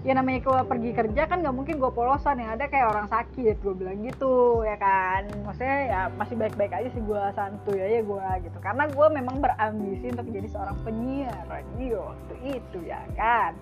ya 0.02 0.18
namanya 0.18 0.42
gue 0.42 0.60
pergi 0.66 0.92
kerja 0.98 1.30
kan 1.30 1.46
nggak 1.46 1.54
mungkin 1.54 1.78
gue 1.78 1.92
polosan 1.94 2.42
yang 2.42 2.58
ada 2.58 2.66
kayak 2.66 2.90
orang 2.90 3.06
sakit 3.06 3.62
gue 3.62 3.74
bilang 3.78 4.02
gitu 4.06 4.66
ya 4.66 4.78
kan. 4.78 5.28
Maksudnya 5.46 5.78
ya 5.90 6.02
masih 6.18 6.36
baik-baik 6.38 6.74
aja 6.74 6.90
sih 6.94 7.02
gue 7.02 7.24
santuy 7.34 7.80
aja 7.82 8.00
gue 8.02 8.28
gitu. 8.50 8.58
Karena 8.62 8.84
gue 8.90 9.08
memang 9.12 9.38
berambisi 9.42 10.10
untuk 10.10 10.26
menjadi 10.30 10.48
seorang 10.58 10.78
penyiar 10.86 11.44
radio 11.50 12.14
waktu 12.14 12.36
itu 12.62 12.80
ya 12.86 13.02
kan. 13.18 13.54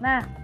Nah 0.00 0.41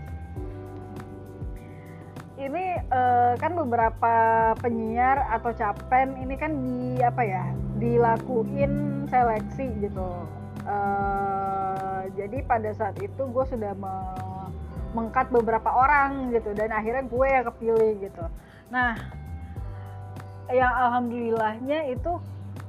ini 2.39 2.79
uh, 2.95 3.35
kan 3.35 3.53
beberapa 3.59 4.15
penyiar 4.63 5.27
atau 5.35 5.51
capen 5.51 6.15
ini 6.23 6.39
kan 6.39 6.55
di 6.55 7.03
apa 7.03 7.23
ya 7.27 7.45
dilakuin 7.83 9.05
seleksi 9.11 9.67
gitu. 9.83 10.11
Uh, 10.63 12.07
jadi 12.15 12.47
pada 12.47 12.71
saat 12.79 12.95
itu 13.03 13.23
gue 13.27 13.45
sudah 13.51 13.75
me 13.75 13.95
mengkat 14.97 15.29
beberapa 15.29 15.69
orang 15.69 16.33
gitu 16.33 16.57
dan 16.57 16.73
akhirnya 16.73 17.05
gue 17.11 17.27
yang 17.27 17.45
kepilih 17.51 17.93
gitu. 18.07 18.25
Nah 18.71 18.95
yang 20.49 20.73
alhamdulillahnya 20.73 21.93
itu 21.93 22.23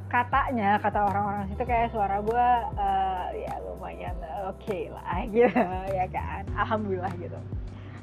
katanya 0.09 0.81
kata 0.81 1.05
orang-orang 1.05 1.45
situ 1.53 1.63
kayak 1.63 1.93
suara 1.93 2.17
gue 2.19 2.47
uh, 2.75 3.27
ya 3.37 3.53
lumayan 3.61 4.17
oke 4.49 4.57
okay 4.57 4.89
lah 4.89 5.23
gitu 5.37 5.61
ya 5.93 6.05
kan 6.09 6.43
alhamdulillah 6.57 7.13
gitu. 7.21 7.39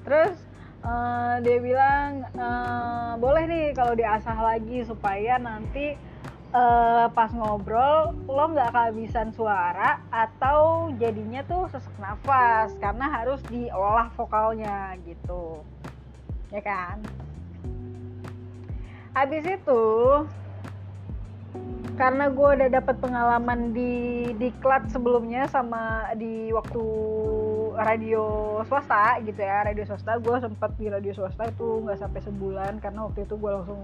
Terus 0.06 0.38
uh, 0.86 1.34
dia 1.42 1.58
bilang 1.58 2.22
uh, 2.38 3.18
boleh 3.18 3.44
nih 3.50 3.66
kalau 3.74 3.98
diasah 3.98 4.38
lagi 4.38 4.86
supaya 4.86 5.36
nanti 5.36 5.98
uh, 6.54 7.10
pas 7.10 7.34
ngobrol 7.34 8.14
lo 8.30 8.44
nggak 8.54 8.70
kehabisan 8.70 9.34
suara 9.34 10.00
atau 10.14 10.90
jadinya 10.96 11.42
tuh 11.44 11.66
sesak 11.74 11.92
nafas 11.98 12.72
karena 12.78 13.10
harus 13.10 13.42
diolah 13.50 14.08
vokalnya 14.14 14.94
gitu. 15.02 15.60
Ya 16.54 16.62
kan? 16.62 17.02
Habis 19.16 19.44
itu 19.48 19.84
karena 21.96 22.28
gue 22.28 22.48
udah 22.60 22.68
dapet 22.68 22.96
pengalaman 23.00 23.72
di 23.72 24.28
diklat 24.36 24.92
sebelumnya 24.92 25.48
sama 25.48 26.12
di 26.12 26.52
waktu 26.52 26.84
radio 27.72 28.60
swasta 28.68 29.16
gitu 29.24 29.40
ya 29.40 29.64
radio 29.64 29.88
swasta. 29.88 30.20
Gue 30.20 30.36
sempat 30.36 30.76
di 30.76 30.92
radio 30.92 31.16
swasta 31.16 31.48
itu 31.48 31.80
nggak 31.88 31.96
sampai 31.96 32.20
sebulan 32.20 32.72
karena 32.84 33.08
waktu 33.08 33.24
itu 33.24 33.40
gue 33.40 33.48
langsung 33.48 33.80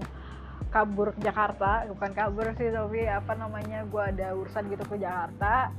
kabur 0.69 1.17
ke 1.17 1.25
Jakarta. 1.25 1.89
Bukan 1.89 2.11
kabur 2.13 2.53
sih 2.53 2.69
tapi 2.69 3.09
apa 3.09 3.33
namanya 3.33 3.81
gue 3.89 4.03
ada 4.05 4.37
urusan 4.37 4.69
gitu 4.69 4.85
ke 4.85 5.01
Jakarta. 5.01 5.73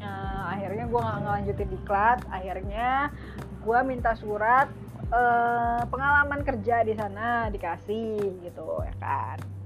Uh, 0.00 0.42
akhirnya 0.56 0.88
gue 0.88 0.96
nggak 0.96 1.20
ngelanjutin 1.26 1.68
diklat 1.76 2.18
akhirnya 2.32 3.12
gue 3.60 3.78
minta 3.84 4.16
surat 4.16 4.72
uh, 5.12 5.84
pengalaman 5.92 6.40
kerja 6.40 6.80
di 6.80 6.96
sana 6.96 7.52
dikasih 7.52 8.40
gitu 8.40 8.80
ya 8.80 8.96
kan 8.96 9.59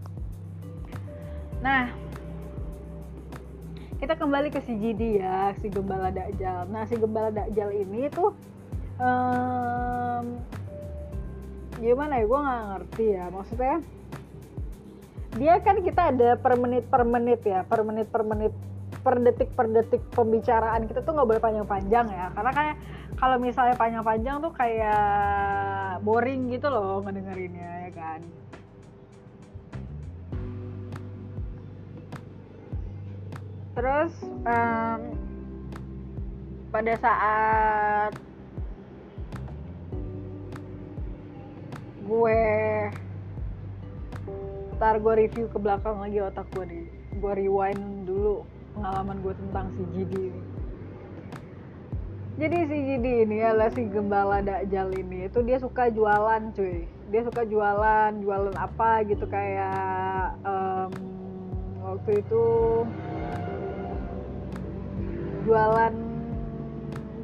nah 1.65 1.89
kita 3.97 4.21
kembali 4.21 4.53
ke 4.53 4.61
si 4.69 4.77
Jidi 4.77 5.17
ya 5.17 5.57
si 5.65 5.73
gembala 5.73 6.13
Dajjal. 6.13 6.69
Nah 6.69 6.85
si 6.85 6.93
gembala 7.01 7.33
Dajjal 7.33 7.73
ini 7.73 8.13
tuh 8.13 8.37
um, 9.01 10.45
gimana 11.81 12.21
ya 12.21 12.25
gue 12.29 12.41
nggak 12.45 12.63
ngerti 12.69 13.07
ya. 13.17 13.25
Maksudnya 13.33 13.77
dia 15.41 15.57
kan 15.65 15.81
kita 15.81 16.13
ada 16.13 16.37
per 16.37 16.61
menit 16.61 16.85
per 16.93 17.03
menit 17.09 17.41
ya 17.49 17.65
per 17.65 17.81
menit 17.81 18.13
per 18.13 18.29
menit 18.29 18.53
per 19.01 19.25
detik 19.25 19.57
per 19.57 19.73
detik 19.73 20.05
pembicaraan 20.13 20.85
kita 20.85 21.01
tuh 21.01 21.17
nggak 21.17 21.29
boleh 21.33 21.41
panjang-panjang 21.41 22.07
ya. 22.13 22.29
Karena 22.37 22.53
kayak 22.53 22.77
kalau 23.17 23.41
misalnya 23.41 23.73
panjang-panjang 23.81 24.37
tuh 24.45 24.53
kayak 24.53 26.05
boring 26.05 26.53
gitu 26.53 26.69
loh 26.69 27.01
ngedengerinnya 27.01 27.89
ya 27.89 27.91
kan 27.97 28.21
terus 33.75 34.13
um, 34.47 35.01
pada 36.71 36.95
saat 36.99 38.13
gue 42.07 42.43
ntar 44.79 44.99
gue 44.99 45.15
review 45.27 45.47
ke 45.51 45.59
belakang 45.59 45.99
lagi 45.99 46.19
otak 46.23 46.47
gue 46.55 46.65
nih 46.67 46.87
gue 47.19 47.33
rewind 47.35 48.07
dulu 48.07 48.47
pengalaman 48.79 49.19
gue 49.23 49.35
tentang 49.39 49.67
si 49.75 49.83
ini 50.03 50.31
jadi 52.35 52.67
si 52.67 52.77
Jidi 52.83 53.13
ini 53.23 53.47
adalah 53.47 53.71
si 53.71 53.87
gembala 53.87 54.43
Dakjal 54.43 54.91
ini 54.99 55.31
itu 55.31 55.39
dia 55.47 55.63
suka 55.63 55.87
jualan 55.87 56.51
cuy. 56.51 56.83
Dia 57.15 57.23
suka 57.23 57.47
jualan 57.47 58.11
jualan 58.19 58.59
apa 58.59 59.07
gitu 59.07 59.23
kayak 59.31 60.35
um, 60.43 60.91
waktu 61.79 62.27
itu 62.27 62.45
jualan 65.45 65.93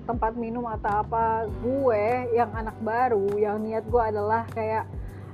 tempat 0.05 0.33
minum 0.37 0.67
atau 0.67 1.07
apa 1.07 1.47
gue 1.63 2.05
yang 2.35 2.51
anak 2.53 2.77
baru 2.83 3.31
yang 3.39 3.63
niat 3.63 3.87
gue 3.87 4.03
adalah 4.03 4.43
kayak 4.53 4.85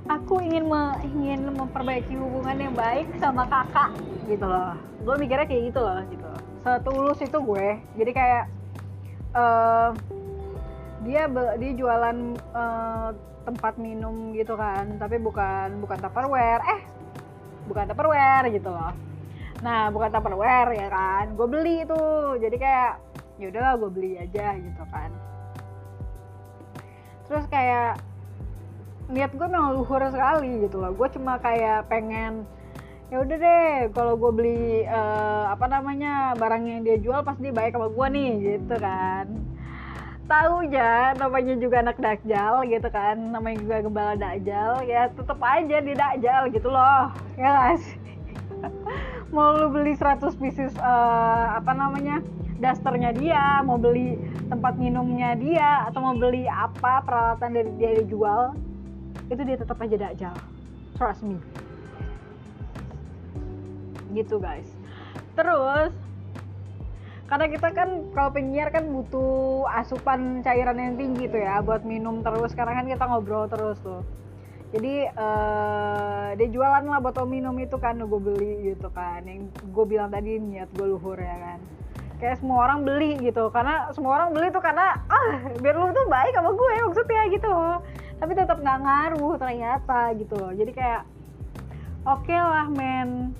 aku 0.07 0.39
ingin 0.39 0.69
me, 0.69 0.95
ingin 1.03 1.49
memperbaiki 1.51 2.15
hubungan 2.15 2.55
yang 2.55 2.75
baik 2.77 3.09
sama 3.19 3.43
kakak 3.49 3.91
gitu 4.29 4.45
loh. 4.45 4.77
Gue 5.03 5.15
mikirnya 5.19 5.49
kayak 5.49 5.63
gitu 5.73 5.79
loh 5.81 5.99
gitu. 6.07 6.29
Setulus 6.63 7.19
itu 7.19 7.37
gue. 7.41 7.67
Jadi 7.97 8.11
kayak 8.15 8.43
uh, 9.35 9.91
dia 11.03 11.25
dia 11.59 11.71
jualan 11.75 12.17
uh, 12.53 13.09
tempat 13.47 13.79
minum 13.79 14.35
gitu 14.35 14.59
kan 14.59 14.99
tapi 14.99 15.19
bukan 15.19 15.81
bukan 15.83 15.97
tupperware. 15.99 16.63
Eh 16.63 16.81
bukan 17.67 17.83
tupperware 17.91 18.47
gitu 18.53 18.71
loh 18.71 19.06
nah 19.65 19.89
bukan 19.89 20.09
tupperware 20.13 20.71
ya 20.77 20.87
kan? 20.91 21.25
Gue 21.33 21.47
beli 21.49 21.75
itu. 21.81 22.03
Jadi 22.37 22.57
kayak 22.59 22.91
ya 23.37 23.45
udahlah 23.53 23.73
gue 23.77 23.89
beli 23.93 24.11
aja 24.17 24.57
gitu 24.57 24.83
kan. 24.89 25.09
Terus 27.27 27.45
kayak 27.51 28.01
niat 29.07 29.31
gue 29.31 29.47
memang 29.47 29.77
luhur 29.77 30.01
sekali 30.09 30.67
gitu 30.67 30.77
loh. 30.81 30.93
Gue 30.93 31.07
cuma 31.13 31.39
kayak 31.41 31.89
pengen 31.89 32.45
ya 33.07 33.23
udah 33.23 33.37
deh 33.39 33.71
kalau 33.95 34.19
gue 34.19 34.31
beli 34.35 34.83
uh, 34.83 35.47
apa 35.47 35.63
namanya 35.71 36.35
barang 36.35 36.63
yang 36.67 36.81
dia 36.83 36.99
jual 36.99 37.23
pasti 37.23 37.55
baik 37.55 37.75
sama 37.75 37.87
gue 37.89 38.07
nih 38.13 38.31
gitu 38.41 38.75
kan. 38.77 39.25
Tahu 40.27 40.67
ya 40.75 41.15
namanya 41.15 41.55
juga 41.55 41.79
anak 41.79 41.97
dakjal 42.03 42.67
gitu 42.67 42.87
kan. 42.91 43.15
Namanya 43.31 43.57
juga 43.63 43.75
gembala 43.79 44.13
dakjal 44.19 44.83
ya 44.83 45.07
tetep 45.09 45.39
aja 45.39 45.77
di 45.81 45.93
dakjal 45.95 46.41
gitu 46.51 46.67
loh. 46.67 47.09
Ya 47.39 47.49
guys 47.51 48.06
mau 49.35 49.55
lu 49.55 49.67
beli 49.71 49.93
100 49.93 50.23
pieces 50.39 50.73
uh, 50.79 51.59
apa 51.59 51.71
namanya 51.75 52.23
dasternya 52.57 53.13
dia 53.13 53.61
mau 53.61 53.77
beli 53.77 54.17
tempat 54.49 54.79
minumnya 54.79 55.37
dia 55.37 55.85
atau 55.85 56.01
mau 56.01 56.15
beli 56.17 56.49
apa 56.49 57.05
peralatan 57.05 57.53
dari 57.53 57.71
dia 57.77 57.91
dijual 58.01 58.57
itu 59.27 59.41
dia 59.43 59.57
tetap 59.59 59.77
aja 59.83 59.95
dakjal 59.99 60.35
trust 60.97 61.21
me. 61.21 61.37
Gitu 64.11 64.41
guys. 64.41 64.67
Terus 65.37 65.93
karena 67.27 67.45
kita 67.51 67.69
kan 67.75 67.89
kalau 68.15 68.31
penyiar 68.31 68.71
kan 68.71 68.87
butuh 68.87 69.67
asupan 69.75 70.41
cairan 70.41 70.79
yang 70.79 70.95
tinggi 70.95 71.27
tuh 71.27 71.43
ya 71.43 71.61
buat 71.61 71.85
minum 71.85 72.25
terus. 72.25 72.57
Karena 72.57 72.81
kan 72.81 72.85
kita 72.89 73.03
ngobrol 73.05 73.45
terus 73.45 73.77
tuh 73.85 74.01
jadi 74.77 75.09
uh, 75.17 76.37
dia 76.37 76.47
jualan 76.53 76.85
lah 76.85 77.01
botol 77.01 77.25
minum 77.25 77.57
itu 77.57 77.81
kan 77.81 77.97
gue 77.97 78.21
beli 78.21 78.77
gitu 78.77 78.93
kan. 78.93 79.25
Yang 79.25 79.49
gue 79.73 79.85
bilang 79.89 80.13
tadi 80.13 80.37
niat 80.37 80.69
gue 80.77 80.85
luhur 80.85 81.17
ya 81.17 81.33
kan. 81.33 81.59
Kayak 82.21 82.37
semua 82.41 82.69
orang 82.69 82.85
beli 82.85 83.17
gitu 83.25 83.49
karena 83.49 83.89
semua 83.97 84.21
orang 84.21 84.37
beli 84.37 84.53
tuh 84.53 84.61
karena 84.61 85.01
ah 85.09 85.49
biar 85.57 85.73
lu 85.73 85.89
tuh 85.89 86.05
baik 86.05 86.37
sama 86.37 86.53
gue 86.53 86.73
maksudnya 86.85 87.23
gitu. 87.33 87.53
Tapi 88.21 88.31
tetap 88.37 88.57
nggak 88.61 88.79
ngaruh 88.85 89.33
ternyata 89.41 89.99
gitu 90.13 90.35
loh. 90.37 90.53
Jadi 90.53 90.71
kayak 90.77 91.01
oke 92.05 92.21
okay 92.21 92.37
lah 92.37 92.69
men. 92.69 93.33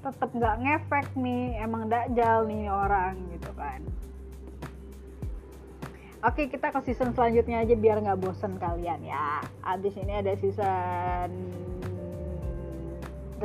Tetap 0.00 0.32
nggak 0.32 0.56
ngefek 0.64 1.06
nih 1.12 1.60
emang 1.60 1.92
dakjal 1.92 2.48
nih 2.48 2.72
orang 2.72 3.20
gitu 3.36 3.52
kan 3.52 3.84
Oke 6.24 6.48
kita 6.48 6.72
ke 6.72 6.80
season 6.88 7.12
selanjutnya 7.12 7.60
aja 7.60 7.76
biar 7.76 8.00
nggak 8.00 8.16
bosen 8.16 8.56
kalian 8.56 9.04
ya. 9.04 9.44
Abis 9.60 9.92
ini 10.00 10.24
ada 10.24 10.32
season 10.40 11.28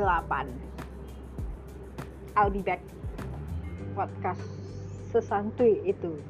I'll 2.40 2.48
be 2.48 2.64
back. 2.64 2.80
Podcast 3.92 4.40
sesantui 5.12 5.84
itu 5.84 6.24